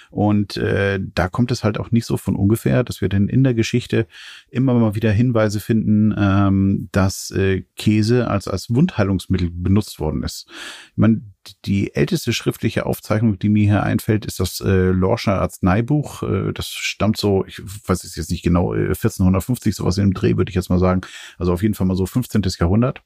Und 0.10 0.58
äh, 0.58 1.00
da 1.16 1.30
kommt 1.30 1.52
es 1.52 1.64
halt 1.64 1.80
auch 1.80 1.92
nicht 1.92 2.06
so 2.06 2.18
von 2.18 2.36
ungefähr, 2.36 2.84
dass 2.84 3.02
wir 3.02 3.10
denn 3.10 3.28
in 3.28 3.44
der 3.44 3.54
Geschichte 3.54 4.08
immer 4.50 4.74
mal 4.74 4.96
wieder 4.96 5.12
Hinweise 5.12 5.60
finden, 5.60 6.14
ähm, 6.18 6.90
dass 6.92 7.32
äh, 7.32 7.64
Käse 7.76 8.28
als, 8.28 8.48
als 8.48 8.74
Wundheilungsmittel 8.74 9.50
benutzt 9.52 10.00
worden 10.00 10.24
ist. 10.24 10.48
Ich 10.92 10.98
meine, 10.98 11.22
die 11.66 11.96
älteste 11.96 12.34
schriftliche 12.34 12.86
Aufzeichnung, 12.86 13.40
die 13.40 13.50
mir 13.50 13.66
hier 13.66 13.84
einfällt, 13.84 14.26
ist 14.26 14.40
das 14.40 14.62
äh, 14.62 14.90
Lorscher 14.90 15.42
Arzneibuch. 15.42 16.24
Äh, 16.24 16.54
das 16.54 16.70
stammt 16.70 17.18
so, 17.18 17.46
ich 17.46 17.62
weiß 17.62 18.04
es 18.04 18.16
jetzt 18.16 18.32
nicht 18.32 18.44
genau, 18.44 18.74
äh, 18.74 18.88
1450, 18.88 19.76
sowas 19.76 19.98
in 19.98 20.06
dem 20.06 20.14
Dreh, 20.14 20.38
würde 20.38 20.50
ich 20.50 20.56
jetzt 20.56 20.70
mal 20.70 20.80
sagen. 20.80 21.02
Also 21.38 21.54
auf 21.54 21.62
jeden 21.62 21.74
Fall 21.74 21.88
mal 21.88 21.96
so 21.96 22.06
15. 22.06 22.42
Jahrhundert. 22.60 23.02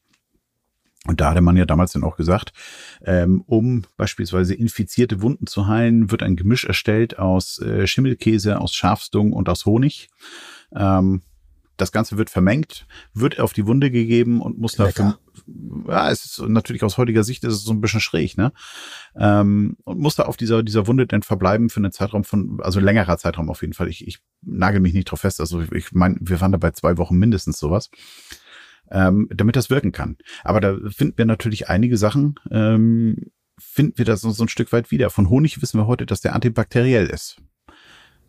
Und 1.06 1.20
da 1.20 1.32
hatte 1.32 1.42
man 1.42 1.58
ja 1.58 1.66
damals 1.66 1.92
dann 1.92 2.04
auch 2.04 2.16
gesagt, 2.16 2.54
ähm, 3.04 3.44
um 3.46 3.84
beispielsweise 3.98 4.54
infizierte 4.54 5.22
Wunden 5.22 5.48
zu 5.48 5.68
heilen, 5.68 6.12
wird 6.12 6.24
ein 6.24 6.38
Gemisch 6.38 6.64
erstellt 6.64 7.20
aus 7.20 7.60
äh, 7.60 7.88
Schimmelkäse, 7.88 8.60
aus 8.60 8.74
Schafsdung 8.74 9.34
und 9.34 9.50
aus 9.50 9.66
Honig. 9.66 10.10
Ähm, 10.74 11.22
das 11.76 11.92
Ganze 11.92 12.18
wird 12.18 12.30
vermengt, 12.30 12.86
wird 13.14 13.40
auf 13.40 13.52
die 13.52 13.66
Wunde 13.66 13.92
gegeben 13.92 14.42
und 14.42 14.60
muss 14.60 14.74
dafür. 14.74 15.18
Ja, 15.88 16.10
es 16.12 16.24
ist 16.24 16.40
natürlich 16.48 16.84
aus 16.84 16.98
heutiger 16.98 17.24
Sicht 17.24 17.44
ist 17.44 17.54
es 17.54 17.64
so 17.64 17.74
ein 17.74 17.82
bisschen 17.82 18.00
schräg, 18.00 18.38
ne? 18.38 18.54
Ähm, 19.18 19.76
und 19.84 20.00
muss 20.00 20.16
da 20.16 20.24
auf 20.24 20.38
dieser, 20.38 20.62
dieser 20.62 20.88
Wunde 20.88 21.08
dann 21.08 21.24
verbleiben 21.24 21.70
für 21.70 21.80
einen 21.80 21.92
Zeitraum 21.92 22.24
von, 22.24 22.60
also 22.62 22.80
längerer 22.80 23.18
Zeitraum 23.18 23.50
auf 23.50 23.62
jeden 23.62 23.74
Fall. 23.74 23.90
Ich, 23.90 24.08
ich 24.08 24.20
nagel 24.42 24.80
mich 24.80 24.94
nicht 24.94 25.06
drauf 25.06 25.22
fest. 25.22 25.42
Also 25.42 25.62
ich 25.74 25.92
meine, 25.92 26.16
wir 26.22 26.40
waren 26.40 26.52
da 26.52 26.60
bei 26.60 26.72
zwei 26.72 26.98
Wochen 26.98 27.18
mindestens 27.18 27.58
sowas 27.58 27.90
ähm, 28.92 29.28
damit 29.34 29.56
das 29.56 29.70
wirken 29.70 29.92
kann. 29.92 30.18
Aber 30.44 30.62
da 30.62 30.78
finden 30.90 31.18
wir 31.18 31.26
natürlich 31.26 31.70
einige 31.70 31.98
Sachen, 31.98 32.36
ähm, 32.52 33.32
finden 33.60 33.98
wir 33.98 34.06
das 34.06 34.22
so, 34.22 34.32
so 34.32 34.44
ein 34.44 34.50
Stück 34.50 34.72
weit 34.72 34.92
wieder. 34.92 35.10
Von 35.10 35.30
Honig 35.30 35.62
wissen 35.62 35.80
wir 35.80 35.88
heute, 35.88 36.06
dass 36.06 36.22
der 36.22 36.36
antibakteriell 36.36 37.08
ist. 37.08 37.38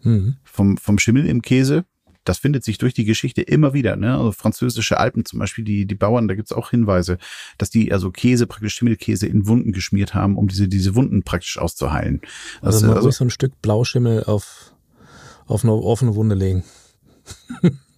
Mhm. 0.02 0.36
Vom, 0.44 0.76
vom 0.76 0.98
Schimmel 0.98 1.26
im 1.26 1.42
Käse, 1.42 1.84
das 2.24 2.38
findet 2.38 2.64
sich 2.64 2.78
durch 2.78 2.94
die 2.94 3.04
Geschichte 3.04 3.42
immer 3.42 3.74
wieder. 3.74 3.96
Ne? 3.96 4.16
Also 4.16 4.32
französische 4.32 4.98
Alpen 4.98 5.24
zum 5.24 5.38
Beispiel, 5.38 5.64
die, 5.64 5.86
die 5.86 5.94
Bauern, 5.94 6.28
da 6.28 6.34
gibt's 6.34 6.52
auch 6.52 6.70
Hinweise, 6.70 7.18
dass 7.58 7.70
die 7.70 7.92
also 7.92 8.10
Käse, 8.10 8.46
praktisch 8.46 8.74
Schimmelkäse 8.74 9.26
in 9.26 9.46
Wunden 9.46 9.72
geschmiert 9.72 10.14
haben, 10.14 10.36
um 10.36 10.48
diese, 10.48 10.68
diese 10.68 10.94
Wunden 10.94 11.22
praktisch 11.22 11.58
auszuheilen. 11.58 12.20
Also, 12.60 12.78
also 12.78 12.86
mal 12.86 12.96
also, 12.96 13.10
so 13.10 13.24
ein 13.24 13.30
Stück 13.30 13.60
Blauschimmel 13.60 14.24
auf, 14.24 14.74
auf 15.46 15.64
eine 15.64 15.72
offene 15.72 16.14
Wunde 16.14 16.34
legen. 16.34 16.64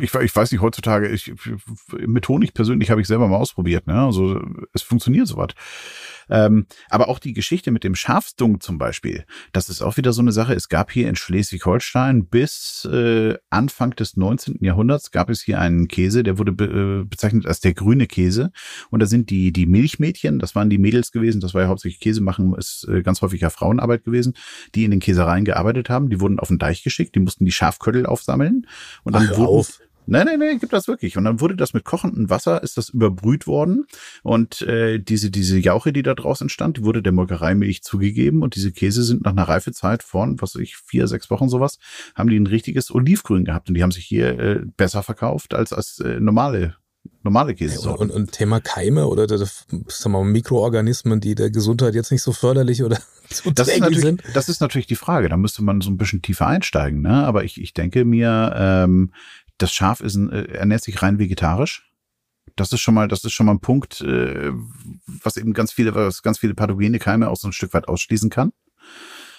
ich, 0.00 0.14
ich 0.14 0.36
weiß 0.36 0.52
nicht, 0.52 0.60
heutzutage, 0.60 1.08
ich, 1.08 1.32
mit 2.06 2.28
Honig 2.28 2.54
persönlich 2.54 2.90
habe 2.90 3.00
ich 3.00 3.06
selber 3.06 3.28
mal 3.28 3.36
ausprobiert, 3.36 3.86
ne? 3.86 4.00
Also 4.00 4.40
es 4.72 4.82
funktioniert 4.82 5.26
sowas. 5.26 5.54
Ähm, 6.30 6.66
aber 6.88 7.08
auch 7.08 7.18
die 7.18 7.32
Geschichte 7.32 7.70
mit 7.70 7.84
dem 7.84 7.94
Schafsdung 7.94 8.60
zum 8.60 8.78
Beispiel, 8.78 9.24
das 9.52 9.68
ist 9.68 9.82
auch 9.82 9.96
wieder 9.96 10.12
so 10.12 10.22
eine 10.22 10.32
Sache. 10.32 10.54
Es 10.54 10.68
gab 10.68 10.90
hier 10.90 11.08
in 11.08 11.16
Schleswig-Holstein 11.16 12.26
bis 12.26 12.88
äh, 12.90 13.36
Anfang 13.50 13.90
des 13.96 14.16
19. 14.16 14.58
Jahrhunderts 14.60 15.10
gab 15.10 15.30
es 15.30 15.42
hier 15.42 15.58
einen 15.58 15.88
Käse, 15.88 16.22
der 16.22 16.38
wurde 16.38 16.52
be 16.52 16.64
äh, 16.64 17.04
bezeichnet 17.04 17.46
als 17.46 17.60
der 17.60 17.74
grüne 17.74 18.06
Käse. 18.06 18.52
Und 18.90 19.00
da 19.00 19.06
sind 19.06 19.30
die, 19.30 19.52
die 19.52 19.66
Milchmädchen, 19.66 20.38
das 20.38 20.54
waren 20.54 20.70
die 20.70 20.78
Mädels 20.78 21.12
gewesen, 21.12 21.40
das 21.40 21.54
war 21.54 21.62
ja 21.62 21.68
hauptsächlich 21.68 22.00
Käse 22.00 22.20
machen, 22.20 22.54
ist 22.54 22.86
äh, 22.88 23.02
ganz 23.02 23.22
häufig 23.22 23.40
ja 23.40 23.50
Frauenarbeit 23.50 24.04
gewesen, 24.04 24.34
die 24.74 24.84
in 24.84 24.90
den 24.90 25.00
Käsereien 25.00 25.44
gearbeitet 25.44 25.90
haben. 25.90 26.10
Die 26.10 26.20
wurden 26.20 26.38
auf 26.38 26.48
den 26.48 26.58
Deich 26.58 26.82
geschickt, 26.82 27.14
die 27.14 27.20
mussten 27.20 27.44
die 27.44 27.52
Schafköttel 27.52 28.06
aufsammeln. 28.06 28.66
Und 29.02 29.14
dann 29.14 29.28
Ach, 29.32 29.36
wurden, 29.36 29.46
auf. 29.46 29.80
Nein, 30.10 30.26
nein, 30.26 30.40
nein, 30.40 30.58
gibt 30.58 30.72
das 30.72 30.88
wirklich. 30.88 31.16
Und 31.16 31.24
dann 31.24 31.40
wurde 31.40 31.54
das 31.54 31.72
mit 31.72 31.84
kochendem 31.84 32.30
Wasser, 32.30 32.64
ist 32.64 32.76
das 32.76 32.88
überbrüht 32.88 33.46
worden. 33.46 33.86
Und 34.24 34.60
äh, 34.62 34.98
diese, 34.98 35.30
diese 35.30 35.56
Jauche, 35.56 35.92
die 35.92 36.02
da 36.02 36.14
draußen 36.14 36.46
entstand, 36.46 36.78
die 36.78 36.84
wurde 36.84 37.00
der 37.00 37.12
Molkereimilch 37.12 37.84
zugegeben. 37.84 38.42
Und 38.42 38.56
diese 38.56 38.72
Käse 38.72 39.04
sind 39.04 39.22
nach 39.22 39.30
einer 39.30 39.48
Reifezeit 39.48 40.02
von, 40.02 40.40
was 40.40 40.56
weiß 40.56 40.62
ich, 40.62 40.76
vier, 40.76 41.06
sechs 41.06 41.30
Wochen 41.30 41.48
sowas, 41.48 41.78
haben 42.16 42.28
die 42.28 42.40
ein 42.40 42.48
richtiges 42.48 42.92
Olivgrün 42.92 43.44
gehabt. 43.44 43.68
Und 43.68 43.76
die 43.76 43.84
haben 43.84 43.92
sich 43.92 44.04
hier 44.04 44.36
äh, 44.36 44.62
besser 44.76 45.04
verkauft 45.04 45.54
als, 45.54 45.72
als 45.72 46.00
äh, 46.00 46.18
normale 46.18 46.74
normale 47.22 47.54
Käse. 47.54 47.84
Ja, 47.84 47.92
und, 47.92 48.10
und, 48.10 48.32
Thema 48.32 48.60
Keime 48.60 49.06
oder 49.06 49.28
sagen 49.28 49.54
wir 49.68 50.08
mal, 50.08 50.24
Mikroorganismen, 50.24 51.20
die 51.20 51.34
der 51.34 51.50
Gesundheit 51.50 51.94
jetzt 51.94 52.10
nicht 52.12 52.22
so 52.22 52.32
förderlich 52.32 52.82
oder 52.82 52.98
so 53.30 53.50
das 53.50 53.68
ist 53.68 53.80
natürlich, 53.80 54.00
sind. 54.00 54.22
Das 54.34 54.48
ist 54.48 54.60
natürlich 54.60 54.86
die 54.86 54.96
Frage. 54.96 55.28
Da 55.28 55.36
müsste 55.36 55.62
man 55.62 55.80
so 55.80 55.90
ein 55.90 55.96
bisschen 55.96 56.20
tiefer 56.20 56.46
einsteigen. 56.46 57.00
Ne? 57.00 57.24
Aber 57.24 57.44
ich, 57.44 57.60
ich 57.60 57.74
denke 57.74 58.04
mir, 58.04 58.52
ähm, 58.56 59.12
das 59.60 59.72
Schaf 59.72 60.00
ist 60.00 60.16
ein, 60.16 60.30
äh, 60.30 60.44
ernährt 60.44 60.82
sich 60.82 61.02
rein 61.02 61.18
vegetarisch. 61.18 61.90
Das 62.56 62.72
ist 62.72 62.80
schon 62.80 62.94
mal, 62.94 63.08
das 63.08 63.24
ist 63.24 63.32
schon 63.32 63.46
mal 63.46 63.52
ein 63.52 63.60
Punkt, 63.60 64.00
äh, 64.00 64.52
was 65.22 65.36
eben 65.36 65.52
ganz 65.52 65.72
viele, 65.72 65.94
was 65.94 66.22
ganz 66.22 66.38
viele 66.38 66.54
pathogene 66.54 66.98
Keime 66.98 67.28
auch 67.28 67.36
so 67.36 67.48
ein 67.48 67.52
Stück 67.52 67.74
weit 67.74 67.88
ausschließen 67.88 68.30
kann. 68.30 68.52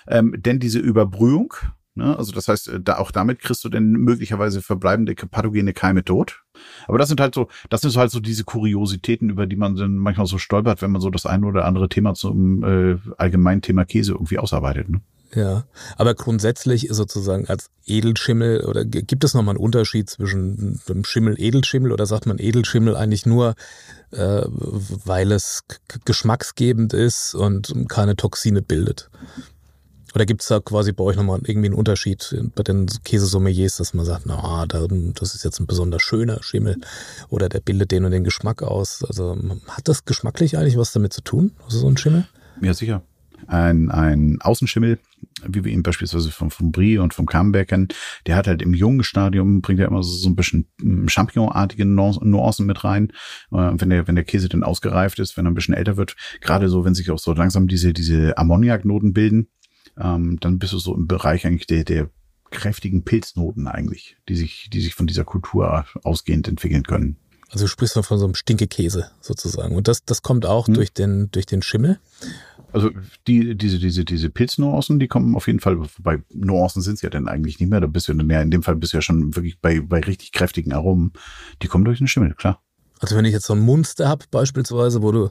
Ähm, 0.08 0.36
denn 0.38 0.60
diese 0.60 0.80
Überbrühung, 0.80 1.54
ne, 1.96 2.18
also 2.18 2.32
das 2.32 2.48
heißt, 2.48 2.80
da 2.82 2.98
auch 2.98 3.12
damit 3.12 3.40
kriegst 3.40 3.64
du 3.64 3.70
denn 3.70 3.92
möglicherweise 3.92 4.62
verbleibende 4.62 5.14
pathogene 5.16 5.74
Keime 5.74 6.04
tot. 6.06 6.44
Aber 6.88 6.98
das 6.98 7.10
sind 7.10 7.20
halt 7.20 7.36
so, 7.36 7.50
das 7.70 7.82
sind 7.82 7.96
halt 7.96 8.12
so 8.12 8.20
diese 8.20 8.44
Kuriositäten, 8.44 9.30
über 9.30 9.46
die 9.46 9.56
man 9.56 9.76
dann 9.76 9.98
manchmal 9.98 10.28
so 10.28 10.38
stolpert, 10.38 10.82
wenn 10.82 10.92
man 10.92 11.02
so 11.02 11.10
das 11.10 11.26
eine 11.26 11.46
oder 11.46 11.66
andere 11.66 11.90
Thema 11.90 12.14
zum 12.14 12.64
äh, 12.64 12.98
allgemeinen 13.18 13.62
Thema 13.62 13.86
Käse 13.86 14.14
irgendwie 14.14 14.40
ausarbeitet. 14.40 14.90
Ne? 14.90 15.02
Ja, 15.34 15.64
aber 15.96 16.14
grundsätzlich 16.14 16.88
sozusagen 16.90 17.48
als 17.48 17.70
Edelschimmel 17.86 18.66
oder 18.66 18.84
gibt 18.84 19.24
es 19.24 19.34
nochmal 19.34 19.56
einen 19.56 19.64
Unterschied 19.64 20.10
zwischen 20.10 20.82
dem 20.90 21.06
Schimmel 21.06 21.36
Edelschimmel 21.40 21.94
oder 21.94 22.06
sagt 22.06 22.26
man 22.26 22.38
Edelschimmel 22.38 22.98
eigentlich 22.98 23.26
nur, 23.26 23.56
äh, 24.12 24.42
weil 24.48 25.32
es 25.32 25.64
geschmacksgebend 26.04 26.94
ist 26.94 27.34
und 27.34 27.74
keine 27.88 28.18
Toxine 28.18 28.62
bildet? 28.62 29.10
Oder 30.14 30.26
gibt 30.26 30.42
es 30.42 30.50
da 30.50 30.60
quasi 30.60 30.92
bei 30.92 31.06
euch 31.06 31.16
nochmal 31.16 31.40
irgendwie 31.46 31.68
einen 31.68 31.76
Unterschied 31.76 32.36
bei 32.54 32.64
den 32.64 32.88
Käsesommeliers, 33.06 33.78
dass 33.78 33.94
man 33.94 34.06
sagt, 34.06 34.26
na, 34.26 34.66
das 34.66 35.36
ist 35.36 35.46
jetzt 35.46 35.62
ein 35.62 35.68
besonders 35.68 36.02
schöner 36.02 36.44
Schimmel 36.44 36.82
oder 37.30 37.48
der 37.48 37.62
bildet 37.62 37.92
den 37.92 38.04
und 38.04 38.12
den 38.12 38.26
Geschmack 38.26 38.62
aus? 38.62 39.06
Also 39.08 39.38
hat 39.70 39.88
das 39.88 40.04
geschmacklich 40.04 40.58
eigentlich 40.58 40.76
was 40.76 40.92
damit 40.92 41.14
zu 41.14 41.22
tun, 41.22 41.54
so 41.70 41.88
ein 41.88 41.96
Schimmel? 41.96 42.28
Ja, 42.62 42.74
sicher 42.74 43.02
ein, 43.48 43.92
ein 43.92 44.40
Außenschimmel, 44.42 45.00
wie 45.46 45.64
wir 45.64 45.72
ihn 45.72 45.84
beispielsweise 45.84 46.32
vom, 46.32 46.52
vom 46.52 46.72
Brie 46.72 46.98
und 46.98 47.14
vom 47.14 47.26
Camembert 47.26 47.70
kennen, 47.70 47.88
der 48.28 48.36
hat 48.36 48.48
halt 48.48 48.62
im 48.62 48.74
jungen 48.74 49.04
Stadium, 49.04 49.62
bringt 49.62 49.80
er 49.80 49.88
immer 49.88 50.04
so, 50.04 50.16
so 50.16 50.30
ein 50.30 50.36
bisschen 50.36 50.68
hm, 50.80 51.08
Champignon-artige 51.08 51.86
Nuancen 51.86 52.66
mit 52.66 52.84
rein. 52.84 53.12
Äh, 53.52 53.72
wenn 53.74 53.90
der, 53.90 54.08
wenn 54.08 54.16
der 54.16 54.24
Käse 54.24 54.50
dann 54.50 54.64
ausgereift 54.64 55.20
ist, 55.20 55.38
wenn 55.38 55.46
er 55.46 55.52
ein 55.52 55.56
bisschen 55.56 55.74
älter 55.74 55.98
wird, 55.98 56.16
gerade 56.42 56.70
so, 56.70 56.86
wenn 56.86 56.96
sich 56.96 57.12
auch 57.12 57.20
so 57.20 57.34
langsam 57.34 57.68
diese, 57.68 57.94
diese 57.94 58.38
Ammoniaknoten 58.38 59.14
bilden, 59.14 59.48
ähm, 60.00 60.38
dann 60.40 60.60
bist 60.60 60.74
du 60.74 60.80
so 60.80 60.96
im 60.96 61.08
Bereich 61.08 61.46
eigentlich 61.46 61.68
der, 61.68 61.84
der 61.84 62.10
kräftigen 62.52 63.04
Pilznoten 63.04 63.68
eigentlich, 63.68 64.18
die 64.28 64.36
sich, 64.36 64.70
die 64.72 64.82
sich 64.82 64.94
von 64.94 65.08
dieser 65.08 65.24
Kultur 65.24 65.86
ausgehend 66.04 66.48
entwickeln 66.48 66.84
können. 66.84 67.18
Also 67.50 67.66
du 67.66 67.70
sprichst 67.70 68.00
von 68.06 68.18
so 68.18 68.26
einem 68.26 68.36
Stinkekäse 68.36 69.12
sozusagen. 69.20 69.76
Und 69.76 69.88
das, 69.88 70.06
das 70.06 70.22
kommt 70.22 70.46
auch 70.46 70.68
hm. 70.68 70.74
durch 70.74 70.94
den, 70.94 71.32
durch 71.32 71.46
den 71.46 71.62
Schimmel. 71.62 72.00
Also 72.74 72.92
die, 73.28 73.56
diese, 73.56 73.80
diese, 73.80 74.06
diese 74.06 74.30
Pilznuancen, 74.30 75.00
die 75.00 75.08
kommen 75.08 75.36
auf 75.36 75.48
jeden 75.48 75.60
Fall, 75.60 75.80
bei 76.00 76.22
Nuancen 76.34 76.82
sind 76.82 76.96
es 76.96 77.02
ja 77.02 77.10
dann 77.10 77.28
eigentlich 77.28 77.60
nicht 77.60 77.70
mehr. 77.70 77.82
Da 77.82 77.88
bist 77.88 78.08
du 78.08 78.14
dann 78.14 78.30
ja, 78.30 78.42
in 78.42 78.52
dem 78.52 78.64
Fall 78.64 78.76
bist 78.76 78.94
du 78.94 78.98
ja 78.98 79.02
schon 79.02 79.36
wirklich 79.36 79.60
bei, 79.60 79.82
bei 79.82 80.00
richtig 80.00 80.32
kräftigen 80.32 80.74
Aromen. 80.74 81.14
Die 81.62 81.68
kommen 81.68 81.86
durch 81.86 81.98
den 81.98 82.08
Schimmel, 82.08 82.34
klar. 82.34 82.62
Also 83.02 83.16
wenn 83.16 83.26
ich 83.26 83.34
jetzt 83.34 83.48
so 83.48 83.54
ein 83.54 83.60
Munster 83.60 84.08
habe 84.08 84.26
beispielsweise, 84.30 85.02
wo 85.02 85.12
du 85.12 85.30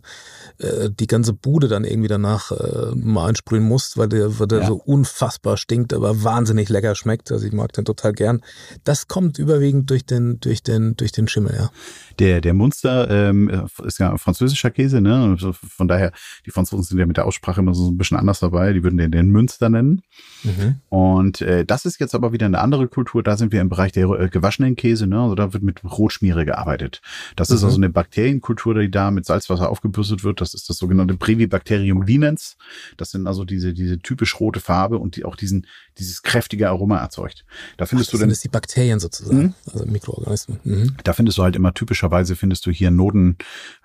äh, 0.59 0.91
die 0.91 1.07
ganze 1.07 1.33
Bude 1.33 1.69
dann 1.69 1.85
irgendwie 1.85 2.09
danach 2.09 2.51
äh, 2.51 2.95
mal 2.97 3.29
einsprühen 3.29 3.63
musst, 3.63 3.97
weil 3.97 4.09
der, 4.09 4.41
weil 4.41 4.49
der 4.49 4.61
ja. 4.61 4.67
so 4.67 4.75
unfassbar 4.75 5.57
stinkt, 5.57 5.95
aber 5.95 6.25
wahnsinnig 6.25 6.69
lecker 6.69 6.97
schmeckt. 6.97 7.31
Also 7.31 7.47
ich 7.47 7.53
mag 7.53 7.73
den 7.73 7.85
total 7.85 8.13
gern. 8.13 8.43
Das 8.83 9.07
kommt 9.07 9.39
überwiegend 9.39 9.89
durch 9.89 10.05
den, 10.05 10.41
durch 10.41 10.65
den, 10.65 10.97
durch 10.97 11.13
den 11.13 11.29
Schimmel, 11.29 11.55
ja. 11.57 11.71
Der, 12.19 12.41
der 12.41 12.55
Munster 12.55 13.09
ähm, 13.09 13.69
ist 13.85 13.99
ja 13.99 14.17
französischer 14.19 14.71
Käse, 14.71 15.01
ne? 15.01 15.31
Also 15.31 15.53
von 15.53 15.89
daher, 15.89 16.13
die 16.45 16.51
Franzosen 16.51 16.85
sind 16.85 16.99
ja 16.99 17.07
mit 17.07 17.17
der 17.17 17.27
Aussprache 17.27 17.61
immer 17.61 17.73
so 17.73 17.89
ein 17.89 17.97
bisschen 17.97 18.19
anders 18.19 18.41
dabei. 18.41 18.73
Die 18.73 18.83
würden 18.83 18.99
den, 18.99 19.13
den 19.13 19.31
Münster 19.31 19.71
nennen. 19.71 20.03
Mhm. 20.43 20.81
Und 20.89 21.41
äh, 21.41 21.65
das 21.65 21.85
ist 21.87 22.01
jetzt 22.01 22.15
aber 22.15 22.33
wieder 22.33 22.47
eine 22.47 22.59
andere 22.59 22.89
Kultur. 22.89 23.23
Da 23.23 23.37
sind 23.37 23.53
wir 23.53 23.61
im 23.61 23.69
Bereich 23.69 23.93
der 23.93 24.09
äh, 24.11 24.29
gewaschenen 24.29 24.77
Käse, 24.77 25.07
ne? 25.07 25.21
Also 25.21 25.35
da 25.37 25.53
wird 25.53 25.63
mit 25.63 25.83
Rotschmiere 25.85 26.45
gearbeitet. 26.45 27.01
Das 27.37 27.49
mhm. 27.49 27.60
Ist 27.61 27.65
also 27.65 27.77
eine 27.77 27.91
Bakterienkultur, 27.91 28.75
die 28.75 28.91
da 28.91 29.11
mit 29.11 29.25
Salzwasser 29.25 29.71
aufgebürstet 29.71 30.25
wird. 30.25 30.41
Das 30.41 30.55
ist 30.55 30.69
das 30.69 30.79
sogenannte 30.79 31.15
Brevibacterium 31.15 32.03
linens. 32.03 32.57
Das 32.97 33.11
sind 33.11 33.27
also 33.27 33.45
diese, 33.45 33.73
diese 33.73 33.99
typisch 33.99 34.41
rote 34.41 34.61
Farbe 34.61 34.99
und 34.99 35.17
die 35.17 35.25
auch 35.25 35.37
diesen, 35.37 35.67
dieses 35.99 36.23
kräftige 36.23 36.69
Aroma 36.69 36.99
erzeugt. 36.99 37.45
Da 37.77 37.87
findest 37.87 38.11
Ach, 38.11 38.13
du 38.13 38.19
dann. 38.19 38.29
Das 38.31 38.41
sind 38.41 38.53
die 38.53 38.55
Bakterien 38.55 39.01
sozusagen, 39.01 39.39
mhm. 39.39 39.55
also 39.73 39.87
Mikroorganismen. 39.87 40.61
Mhm. 40.65 40.97
Da 41.05 41.13
findest 41.13 41.39
du 41.39 41.43
halt 41.43 41.57
immer 41.57 41.73
typischer 41.73 42.01
typischerweise 42.01 42.37
findest 42.37 42.67
du 42.67 42.71
hier 42.71 42.91
Noten 42.91 43.37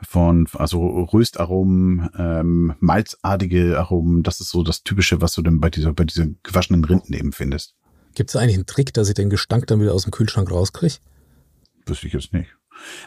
von, 0.01 0.47
also 0.53 1.03
Röstaromen, 1.03 2.09
ähm, 2.17 2.75
malzartige 2.79 3.77
Aromen. 3.77 4.23
Das 4.23 4.39
ist 4.39 4.49
so 4.49 4.63
das 4.63 4.83
Typische, 4.83 5.21
was 5.21 5.33
du 5.33 5.41
dann 5.41 5.59
bei 5.59 5.69
dieser, 5.69 5.93
bei 5.93 6.05
diesen 6.05 6.39
gewaschenen 6.43 6.83
Rinden 6.85 7.13
eben 7.13 7.31
findest. 7.31 7.75
Gibt 8.15 8.29
es 8.29 8.35
eigentlich 8.35 8.55
einen 8.55 8.65
Trick, 8.65 8.93
dass 8.93 9.09
ich 9.09 9.15
den 9.15 9.29
Gestank 9.29 9.67
dann 9.67 9.81
wieder 9.81 9.93
aus 9.93 10.03
dem 10.03 10.11
Kühlschrank 10.11 10.49
rauskriege? 10.49 10.95
Wüsste 11.85 12.07
ich 12.07 12.13
jetzt 12.13 12.31
nicht. 12.31 12.49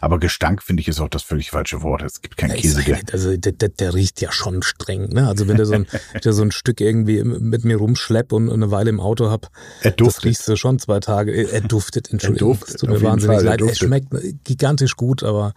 Aber 0.00 0.18
Gestank 0.18 0.62
finde 0.62 0.81
ich 0.81 0.88
ist 0.88 1.00
auch 1.00 1.09
das 1.09 1.22
völlig 1.22 1.50
falsche 1.50 1.83
Wort. 1.83 2.02
Es 2.02 2.20
gibt 2.22 2.37
keinen 2.37 2.50
Ja, 2.50 2.57
Käse, 2.57 2.78
ist 2.81 2.88
der. 2.88 2.96
halt- 2.96 3.12
Also 3.12 3.37
der, 3.37 3.52
der, 3.52 3.68
der 3.68 3.94
riecht 3.94 4.20
ja 4.20 4.33
schon 4.33 4.62
streng. 4.62 5.09
Ne? 5.11 5.26
Also 5.28 5.46
wenn 5.48 5.57
du 5.57 5.64
so 5.66 5.74
ein, 5.74 5.87
der 6.24 6.33
so 6.33 6.42
ein 6.42 6.50
Stück 6.50 6.81
irgendwie 6.81 7.22
mit 7.22 7.64
mir 7.64 7.76
rumschlepp 7.76 8.33
und 8.33 8.50
eine 8.50 8.70
Weile 8.70 8.90
im 8.90 9.00
Auto 9.00 9.31
hab, 9.31 9.50
Er 9.83 9.92
das 9.92 10.24
riechst 10.24 10.48
du 10.48 10.57
schon 10.57 10.78
zwei 10.78 11.00
Tage. 11.00 11.33
Er 11.33 11.61
duftet, 11.61 12.11
Entschuldigung. 12.11 12.52
duftet, 12.54 12.68
es 12.74 12.81
tut 12.81 12.88
mir 12.90 13.02
wahnsinnig 13.02 13.37
Fall, 13.37 13.44
er 13.46 13.50
leid. 13.50 13.61
Er 13.61 13.66
duftet. 13.66 13.78
schmeckt 13.78 14.09
gigantisch 14.44 14.96
gut, 14.96 15.22
aber 15.22 15.54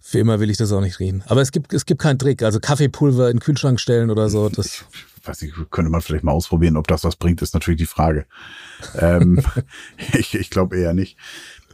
für 0.00 0.18
immer 0.18 0.40
will 0.40 0.50
ich 0.50 0.56
das 0.56 0.72
auch 0.72 0.80
nicht 0.80 0.98
riechen. 1.00 1.22
Aber 1.26 1.40
es 1.40 1.52
gibt, 1.52 1.72
es 1.72 1.86
gibt 1.86 2.00
keinen 2.02 2.18
Trick. 2.18 2.42
Also 2.42 2.60
Kaffeepulver 2.60 3.30
in 3.30 3.36
den 3.36 3.40
Kühlschrank 3.40 3.80
stellen 3.80 4.10
oder 4.10 4.28
so, 4.28 4.48
das 4.48 4.84
weiß 5.24 5.42
nicht, 5.42 5.54
könnte 5.70 5.88
man 5.90 6.00
vielleicht 6.02 6.24
mal 6.24 6.32
ausprobieren, 6.32 6.76
ob 6.76 6.88
das 6.88 7.04
was 7.04 7.14
bringt, 7.14 7.40
ist 7.42 7.54
natürlich 7.54 7.78
die 7.78 7.86
Frage. 7.86 8.26
ähm, 8.98 9.40
ich 10.18 10.34
ich 10.34 10.50
glaube 10.50 10.76
eher 10.76 10.92
nicht. 10.94 11.16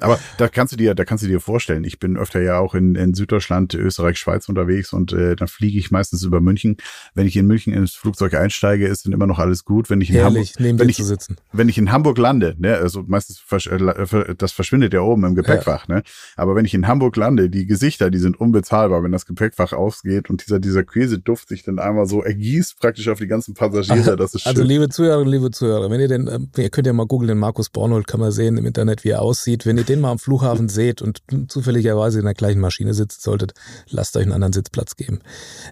Aber 0.01 0.19
da 0.37 0.49
kannst 0.49 0.73
du 0.73 0.77
dir, 0.77 0.95
da 0.95 1.05
kannst 1.05 1.25
du 1.25 1.29
dir 1.29 1.41
vorstellen, 1.41 1.85
ich 1.85 1.99
bin 1.99 2.17
öfter 2.17 2.41
ja 2.41 2.59
auch 2.59 2.75
in, 2.75 2.95
in 2.95 3.15
Süddeutschland, 3.15 3.75
Österreich, 3.75 4.19
Schweiz 4.19 4.49
unterwegs 4.49 4.93
und 4.93 5.13
äh, 5.13 5.37
dann 5.37 5.49
fliege 5.49 5.79
ich 5.79 5.91
meistens 5.91 6.23
über 6.23 6.41
München. 6.41 6.77
Wenn 7.15 7.27
ich 7.27 7.37
in 7.37 7.47
München 7.47 7.73
ins 7.73 7.95
Flugzeug 7.95 8.35
einsteige, 8.35 8.87
ist 8.87 9.07
dann 9.07 9.13
immer 9.13 9.27
noch 9.27 9.39
alles 9.39 9.65
gut. 9.65 9.91
Wenn 9.91 10.01
ich 10.01 10.11
in 10.11 10.17
herrlich, 10.17 10.51
Hamburg, 10.51 10.61
neben 10.61 10.79
wenn 10.79 10.89
ich, 10.89 10.97
zu 10.97 11.05
sitzen. 11.05 11.37
wenn 11.53 11.69
ich 11.69 11.79
in 11.79 11.93
Hamburg 11.93 12.19
lande, 12.19 12.55
ne, 12.59 12.77
also 12.77 13.05
meistens 13.07 13.39
versch 13.39 13.67
äh, 13.67 14.35
das 14.37 14.53
verschwindet 14.53 14.93
ja 14.93 15.01
oben 15.01 15.25
im 15.25 15.35
Gepäckfach, 15.35 15.89
ne? 15.89 16.03
Aber 16.37 16.55
wenn 16.55 16.65
ich 16.65 16.75
in 16.75 16.87
Hamburg 16.87 17.17
lande, 17.17 17.51
die 17.51 17.67
Gesichter, 17.67 18.11
die 18.11 18.19
sind 18.19 18.39
unbezahlbar, 18.39 19.03
wenn 19.03 19.13
das 19.13 19.27
Gepäckfach 19.27 19.73
aufgeht 19.73 20.31
und 20.31 20.47
dieser 20.47 20.59
dieser 20.59 20.85
Käseduft 20.85 21.49
sich 21.49 21.63
dann 21.63 21.79
einmal 21.79 22.07
so 22.07 22.23
ergießt 22.23 22.79
praktisch 22.79 23.09
auf 23.09 23.19
die 23.19 23.27
ganzen 23.27 23.55
Passagiere, 23.55 24.17
das 24.17 24.35
ist 24.35 24.43
schön. 24.43 24.51
Also 24.51 24.63
liebe 24.63 24.89
Zuhörerinnen, 24.89 25.33
liebe 25.33 25.51
Zuhörer, 25.51 25.91
wenn 25.91 26.01
ihr 26.01 26.09
den, 26.09 26.29
ähm, 26.29 26.49
ihr 26.57 26.71
könnt 26.71 26.87
ja 26.87 26.93
mal 26.93 27.07
googeln, 27.07 27.29
den 27.29 27.39
Markus 27.39 27.71
Bornold 27.71 28.07
kann 28.07 28.21
man 28.21 28.33
sehen 28.33 28.57
im 28.57 28.67
Internet, 28.67 29.05
wie 29.05 29.11
er 29.11 29.23
aussieht. 29.23 29.67
Wenn 29.67 29.79
ihr 29.79 29.85
den 29.89 30.01
mal 30.01 30.11
am 30.11 30.19
Flughafen 30.19 30.69
seht 30.69 31.03
und 31.03 31.23
zufälligerweise 31.49 32.19
in 32.19 32.25
der 32.25 32.35
gleichen 32.35 32.61
Maschine 32.61 32.95
sitzen 32.95 33.21
solltet, 33.21 33.55
lasst 33.89 34.17
euch 34.17 34.23
einen 34.23 34.33
anderen 34.33 34.53
Sitzplatz 34.53 34.97
geben. 34.97 35.21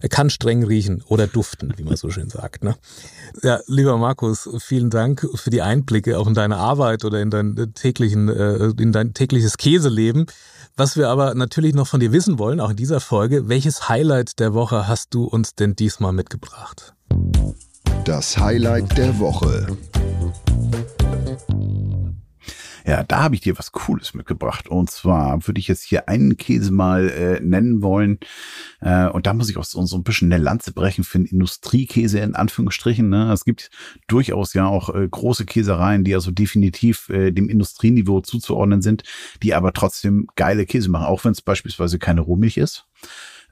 Er 0.01 0.09
kann 0.09 0.31
streng 0.31 0.65
riechen 0.65 1.03
oder 1.07 1.27
duften, 1.27 1.75
wie 1.77 1.85
man 1.85 1.97
so 1.97 2.11
schön 2.11 2.31
sagt. 2.31 2.65
Ne? 2.65 2.77
Ja, 3.43 3.61
lieber 3.67 3.97
Markus, 3.99 4.49
vielen 4.59 4.91
Dank 4.91 5.27
für 5.35 5.51
die 5.51 5.63
Einblicke 5.63 6.19
auch 6.19 6.27
in 6.27 6.35
deine 6.35 6.57
Arbeit 6.57 7.05
oder 7.05 7.21
in 7.21 7.31
dein 7.31 7.73
täglichen, 7.75 8.29
äh, 8.29 8.73
in 8.79 8.93
dein 8.93 9.15
tägliches 9.15 9.57
Käseleben. 9.59 10.27
Was 10.77 10.97
wir 10.97 11.09
aber 11.09 11.35
natürlich 11.35 11.75
noch 11.75 11.87
von 11.87 12.01
dir 12.01 12.13
wissen 12.13 12.39
wollen, 12.39 12.61
auch 12.61 12.71
in 12.71 12.77
dieser 12.77 13.01
Folge, 13.01 13.49
welches 13.49 13.89
Highlight 13.89 14.39
der 14.41 14.53
Woche 14.53 14.87
hast 14.87 15.15
du 15.15 15.25
uns 15.25 15.55
denn 15.55 15.75
diesmal 15.75 16.13
mitgebracht? 16.13 16.95
Das 18.05 18.37
Highlight 18.37 18.97
der 18.99 19.19
Woche. 19.19 19.67
Ja, 22.87 23.03
da 23.03 23.25
habe 23.25 23.35
ich 23.35 23.41
dir 23.41 23.59
was 23.59 23.73
Cooles 23.73 24.15
mitgebracht. 24.15 24.69
Und 24.69 24.91
zwar 24.91 25.45
würde 25.45 25.59
ich 25.59 25.67
jetzt 25.67 25.83
hier 25.83 26.09
einen 26.09 26.37
Käse 26.37 26.71
mal 26.71 27.09
äh, 27.09 27.41
nennen 27.41 27.83
wollen. 27.83 28.21
Äh, 28.81 29.09
und 29.09 29.27
da 29.27 29.35
muss 29.35 29.51
ich 29.51 29.57
auch 29.57 29.65
so, 29.65 29.85
so 29.87 29.97
ein 29.97 30.05
bisschen 30.05 30.33
eine 30.33 30.41
Lanze 30.41 30.73
brechen 30.73 31.03
für 31.03 31.19
den 31.19 31.27
Industriekäse 31.27 32.21
in 32.21 32.37
Anführungsstrichen. 32.37 33.09
Ne? 33.09 33.33
Es 33.33 33.45
gibt 33.45 33.71
durchaus 34.07 34.55
ja 34.55 34.67
auch 34.67 34.95
äh, 34.95 35.09
große 35.09 35.47
Käsereien, 35.47 36.05
die 36.05 36.15
also 36.15 36.31
definitiv 36.31 37.09
äh, 37.09 37.33
dem 37.33 37.49
Industrieniveau 37.49 38.21
zuzuordnen 38.21 38.83
sind, 38.83 39.03
die 39.43 39.55
aber 39.55 39.73
trotzdem 39.73 40.29
geile 40.37 40.65
Käse 40.65 40.89
machen, 40.89 41.07
auch 41.07 41.25
wenn 41.25 41.33
es 41.33 41.43
beispielsweise 41.43 41.99
keine 41.99 42.21
Rohmilch 42.21 42.57
ist. 42.57 42.87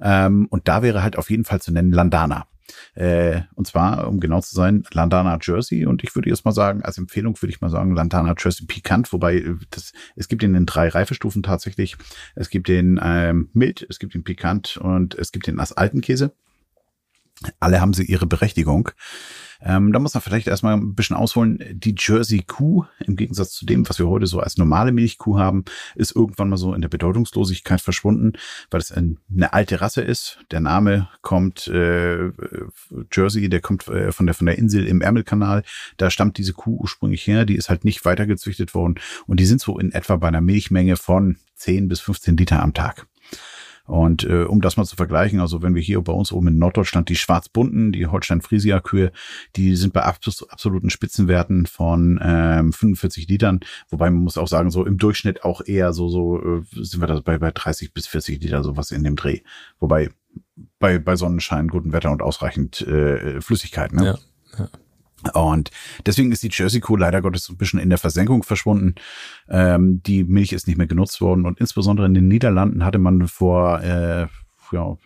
Ähm, 0.01 0.47
und 0.51 0.69
da 0.69 0.83
wäre 0.83 1.03
halt 1.03 1.19
auf 1.19 1.29
jeden 1.29 1.45
Fall 1.45 1.61
zu 1.61 1.73
nennen 1.73 1.91
Landana. 1.91 2.47
Äh, 2.95 3.43
und 3.55 3.67
zwar, 3.67 4.09
um 4.09 4.21
genau 4.21 4.41
zu 4.41 4.55
sein, 4.55 4.85
Landana 4.93 5.39
Jersey. 5.41 5.87
Und 5.87 6.05
ich 6.05 6.15
würde 6.15 6.31
jetzt 6.31 6.45
mal 6.45 6.53
sagen, 6.53 6.83
als 6.83 6.99
Empfehlung 6.99 7.41
würde 7.41 7.53
ich 7.53 7.61
mal 7.61 7.71
sagen, 7.71 7.95
Landana 7.95 8.35
Jersey 8.39 8.67
Pikant, 8.67 9.13
wobei 9.13 9.37
äh, 9.37 9.57
das, 9.71 9.93
es 10.17 10.29
gibt 10.29 10.43
den 10.43 10.55
in 10.55 10.67
drei 10.67 10.89
Reifestufen 10.89 11.43
tatsächlich. 11.43 11.97
Es 12.35 12.51
gibt 12.51 12.69
den 12.69 13.01
ähm, 13.03 13.51
mild, 13.53 13.87
es 13.89 13.99
gibt 13.99 14.15
den 14.15 14.25
Pikant 14.25 14.77
und 14.77 15.15
es 15.15 15.33
gibt 15.33 15.47
den 15.47 15.61
als 15.61 15.73
alten 15.73 16.01
Käse. 16.01 16.33
Alle 17.61 17.81
haben 17.81 17.95
sie 17.95 18.05
ihre 18.05 18.27
Berechtigung. 18.27 18.91
Ähm, 19.65 19.93
da 19.93 19.99
muss 19.99 20.13
man 20.13 20.21
vielleicht 20.21 20.47
erstmal 20.47 20.75
ein 20.75 20.95
bisschen 20.95 21.17
ausholen. 21.17 21.59
Die 21.73 21.95
Jersey 21.99 22.43
Kuh, 22.47 22.85
im 23.07 23.17
Gegensatz 23.17 23.53
zu 23.53 23.65
dem, 23.65 23.89
was 23.89 23.99
wir 23.99 24.09
heute 24.09 24.27
so 24.27 24.41
als 24.41 24.59
normale 24.59 24.93
Milchkuh 24.93 25.39
haben, 25.39 25.65
ist 25.95 26.15
irgendwann 26.15 26.51
mal 26.51 26.59
so 26.59 26.75
in 26.75 26.83
der 26.83 26.89
Bedeutungslosigkeit 26.89 27.81
verschwunden, 27.81 28.35
weil 28.71 28.81
es 28.81 28.93
ein, 28.93 29.19
eine 29.35 29.55
alte 29.55 29.81
Rasse 29.81 30.03
ist. 30.03 30.39
Der 30.51 30.61
Name 30.61 31.09
kommt 31.23 31.67
äh, 31.69 32.31
Jersey, 33.11 33.49
der 33.49 33.61
kommt 33.61 33.89
äh, 33.89 34.13
von 34.13 34.27
der 34.27 34.35
von 34.35 34.47
der 34.47 34.59
Insel 34.59 34.87
im 34.87 35.01
Ärmelkanal. 35.01 35.63
Da 35.97 36.11
stammt 36.11 36.37
diese 36.37 36.53
Kuh 36.53 36.77
ursprünglich 36.81 37.27
her. 37.27 37.47
Die 37.47 37.57
ist 37.57 37.71
halt 37.71 37.85
nicht 37.85 38.05
weitergezüchtet 38.05 38.75
worden 38.75 38.97
und 39.27 39.41
die 39.41 39.47
sind 39.47 39.63
so 39.63 39.79
in 39.79 39.93
etwa 39.93 40.17
bei 40.17 40.29
einer 40.29 40.43
Milchmenge 40.43 40.97
von 40.97 41.37
10 41.57 41.89
bis 41.89 42.01
15 42.01 42.37
Liter 42.37 42.63
am 42.63 42.75
Tag. 42.75 43.07
Und 43.87 44.25
äh, 44.25 44.45
um 44.45 44.63
das 44.63 44.77
mal 44.77 44.85
zu 44.85 44.97
vergleichen, 44.97 45.41
also 45.41 45.63
wenn 45.63 45.75
wir 45.75 45.83
hier 45.83 46.01
bei 46.01 46.13
uns 46.13 46.33
oben 46.33 46.49
in 46.49 46.59
Norddeutschland 46.59 47.09
die 47.11 47.17
schwarzbunten, 47.17 47.93
die 47.93 48.07
Holstein-Friesia-Kühe, 48.07 49.13
die 49.57 49.77
sind 49.77 49.93
bei 49.93 50.03
abs 50.03 50.43
absoluten 50.49 50.89
Spitzenwerten 50.89 51.67
von 51.67 52.19
ähm, 52.23 52.73
45 52.73 53.29
Litern, 53.29 53.61
wobei 53.91 54.09
man 54.11 54.23
muss 54.23 54.39
auch 54.39 54.49
sagen, 54.49 54.71
so 54.71 54.87
im 54.87 54.97
Durchschnitt 54.97 55.45
auch 55.45 55.61
eher 55.65 55.93
so, 55.93 56.09
so 56.09 56.39
äh, 56.39 56.63
sind 56.73 57.01
wir 57.01 57.07
da 57.07 57.21
bei, 57.21 57.37
bei 57.39 57.51
30 57.51 57.93
bis 57.93 58.07
40 58.07 58.43
Liter, 58.43 58.63
sowas 58.63 58.91
in 58.91 59.05
dem 59.05 59.17
Dreh. 59.17 59.41
Wobei 59.81 60.11
bei, 60.79 60.99
bei 60.99 61.17
Sonnenschein, 61.17 61.69
gutem 61.69 61.93
Wetter 61.93 62.11
und 62.11 62.23
ausreichend 62.23 62.81
äh, 62.83 63.41
Flüssigkeit, 63.41 63.93
ne? 63.93 64.05
Ja, 64.05 64.19
ja. 64.59 64.69
Und 65.33 65.71
deswegen 66.07 66.33
ist 66.33 66.43
die 66.43 66.51
Jersey 66.53 66.81
Kuh 66.81 66.97
leider 66.97 67.23
Gottes 67.23 67.45
so 67.45 67.53
ein 67.53 67.57
bisschen 67.57 67.81
in 67.81 67.89
der 67.89 67.99
Versenkung 67.99 68.43
verschwunden. 68.43 68.95
Ähm, 69.49 70.03
die 70.03 70.25
Milch 70.25 70.53
ist 70.53 70.67
nicht 70.67 70.77
mehr 70.77 70.87
genutzt 70.87 71.21
worden 71.21 71.47
und 71.47 71.61
insbesondere 71.61 72.07
in 72.07 72.15
den 72.15 72.29
Niederlanden 72.29 72.85
hatte 72.85 72.99
man 72.99 73.27
vor, 73.29 73.81
äh, 73.81 74.27
ja, 74.73 74.97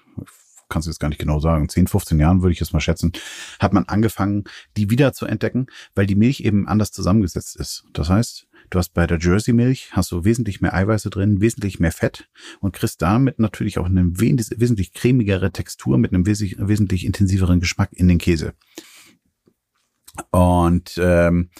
kann 0.69 0.81
es 0.81 0.87
jetzt 0.87 1.01
gar 1.01 1.09
nicht 1.09 1.19
genau 1.19 1.41
sagen, 1.41 1.69
10, 1.69 1.87
15 1.87 2.19
Jahren 2.19 2.43
würde 2.43 2.53
ich 2.53 2.61
jetzt 2.61 2.73
mal 2.73 2.81
schätzen, 2.81 3.13
hat 3.59 3.73
man 3.73 3.85
angefangen, 3.85 4.45
die 4.77 4.91
wieder 4.91 5.13
zu 5.13 5.25
entdecken, 5.27 5.67
weil 5.95 6.07
die 6.07 6.15
Milch 6.15 6.41
eben 6.41 6.69
anders 6.69 6.93
zusammengesetzt 6.93 7.57
ist. 7.57 7.85
Das 7.95 8.11
heißt, 8.11 8.47
du 8.69 8.79
hast 8.79 8.91
bei 8.91 9.07
der 9.07 9.19
Jersey 9.19 9.55
Milch 9.55 9.89
hast 9.93 10.13
du 10.13 10.25
wesentlich 10.25 10.61
mehr 10.61 10.75
Eiweiße 10.75 11.09
drin, 11.09 11.41
wesentlich 11.41 11.81
mehr 11.81 11.93
Fett 11.93 12.29
und 12.61 12.75
kriegst 12.75 13.01
damit 13.01 13.39
natürlich 13.39 13.79
auch 13.79 13.87
eine 13.87 14.03
wes- 14.03 14.53
wesentlich 14.59 14.93
cremigere 14.93 15.53
Textur 15.53 15.97
mit 15.97 16.13
einem 16.13 16.27
wesentlich 16.27 17.07
intensiveren 17.07 17.61
Geschmack 17.61 17.91
in 17.93 18.09
den 18.09 18.19
Käse. 18.19 18.53
Und 20.31 20.99
ähm, 21.03 21.51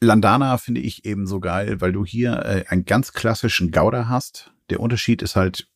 Landana 0.00 0.56
finde 0.58 0.80
ich 0.80 1.04
eben 1.04 1.26
so 1.26 1.40
geil, 1.40 1.80
weil 1.80 1.92
du 1.92 2.04
hier 2.04 2.44
äh, 2.44 2.64
einen 2.68 2.84
ganz 2.84 3.12
klassischen 3.12 3.70
Gouda 3.70 4.08
hast. 4.08 4.52
Der 4.70 4.80
Unterschied 4.80 5.22
ist 5.22 5.36
halt 5.36 5.68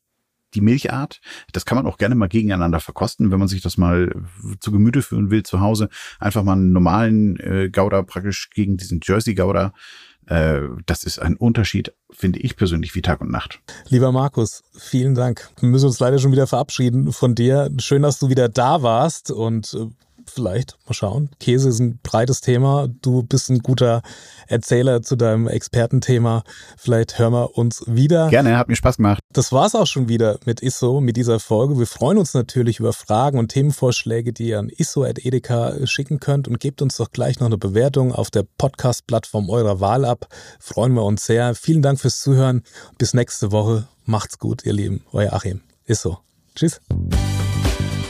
die 0.54 0.60
Milchart. 0.60 1.20
Das 1.52 1.64
kann 1.66 1.76
man 1.76 1.86
auch 1.86 1.98
gerne 1.98 2.14
mal 2.14 2.28
gegeneinander 2.28 2.80
verkosten, 2.80 3.30
wenn 3.30 3.38
man 3.38 3.48
sich 3.48 3.60
das 3.60 3.76
mal 3.76 4.14
zu 4.60 4.70
Gemüte 4.70 5.02
führen 5.02 5.30
will 5.30 5.42
zu 5.42 5.60
Hause. 5.60 5.88
Einfach 6.20 6.44
mal 6.44 6.52
einen 6.52 6.72
normalen 6.72 7.38
äh, 7.40 7.70
Gouda 7.70 8.02
praktisch 8.02 8.50
gegen 8.50 8.76
diesen 8.76 9.00
Jersey 9.02 9.34
Gouda. 9.34 9.72
Äh, 10.26 10.60
das 10.86 11.04
ist 11.04 11.18
ein 11.18 11.36
Unterschied, 11.36 11.92
finde 12.10 12.38
ich 12.38 12.56
persönlich 12.56 12.94
wie 12.94 13.02
Tag 13.02 13.20
und 13.20 13.30
Nacht. 13.30 13.60
Lieber 13.88 14.12
Markus, 14.12 14.62
vielen 14.78 15.14
Dank. 15.14 15.50
Wir 15.60 15.68
müssen 15.68 15.86
uns 15.86 16.00
leider 16.00 16.18
schon 16.18 16.32
wieder 16.32 16.46
verabschieden 16.46 17.12
von 17.12 17.34
dir. 17.34 17.70
Schön, 17.78 18.02
dass 18.02 18.18
du 18.18 18.30
wieder 18.30 18.48
da 18.48 18.82
warst 18.82 19.30
und 19.30 19.74
äh, 19.74 19.88
vielleicht 20.30 20.76
mal 20.86 20.94
schauen. 20.94 21.30
Käse 21.40 21.68
ist 21.68 21.80
ein 21.80 21.98
breites 22.02 22.40
Thema. 22.40 22.88
Du 23.02 23.22
bist 23.22 23.50
ein 23.50 23.60
guter 23.60 24.02
Erzähler 24.46 25.02
zu 25.02 25.16
deinem 25.16 25.48
Expertenthema. 25.48 26.42
Vielleicht 26.76 27.18
hören 27.18 27.32
wir 27.32 27.56
uns 27.56 27.84
wieder. 27.86 28.28
Gerne, 28.28 28.58
hat 28.58 28.68
mir 28.68 28.76
Spaß 28.76 28.96
gemacht. 28.96 29.20
Das 29.32 29.52
war's 29.52 29.74
auch 29.74 29.86
schon 29.86 30.08
wieder 30.08 30.38
mit 30.44 30.60
ISSO, 30.60 31.00
mit 31.00 31.16
dieser 31.16 31.40
Folge. 31.40 31.78
Wir 31.78 31.86
freuen 31.86 32.18
uns 32.18 32.34
natürlich 32.34 32.80
über 32.80 32.92
Fragen 32.92 33.38
und 33.38 33.48
Themenvorschläge, 33.48 34.32
die 34.32 34.48
ihr 34.48 34.58
an 34.58 34.68
isso.edeka 34.68 35.86
schicken 35.86 36.20
könnt 36.20 36.48
und 36.48 36.60
gebt 36.60 36.82
uns 36.82 36.96
doch 36.96 37.10
gleich 37.10 37.40
noch 37.40 37.46
eine 37.46 37.58
Bewertung 37.58 38.12
auf 38.12 38.30
der 38.30 38.44
Podcast-Plattform 38.58 39.50
eurer 39.50 39.80
Wahl 39.80 40.04
ab. 40.04 40.28
Freuen 40.60 40.94
wir 40.94 41.04
uns 41.04 41.26
sehr. 41.26 41.54
Vielen 41.54 41.82
Dank 41.82 42.00
fürs 42.00 42.20
Zuhören. 42.20 42.62
Bis 42.98 43.14
nächste 43.14 43.52
Woche. 43.52 43.88
Macht's 44.04 44.38
gut, 44.38 44.64
ihr 44.64 44.72
Lieben. 44.72 45.04
Euer 45.12 45.32
Achim. 45.32 45.60
ISSO. 45.86 46.18
Tschüss. 46.54 46.80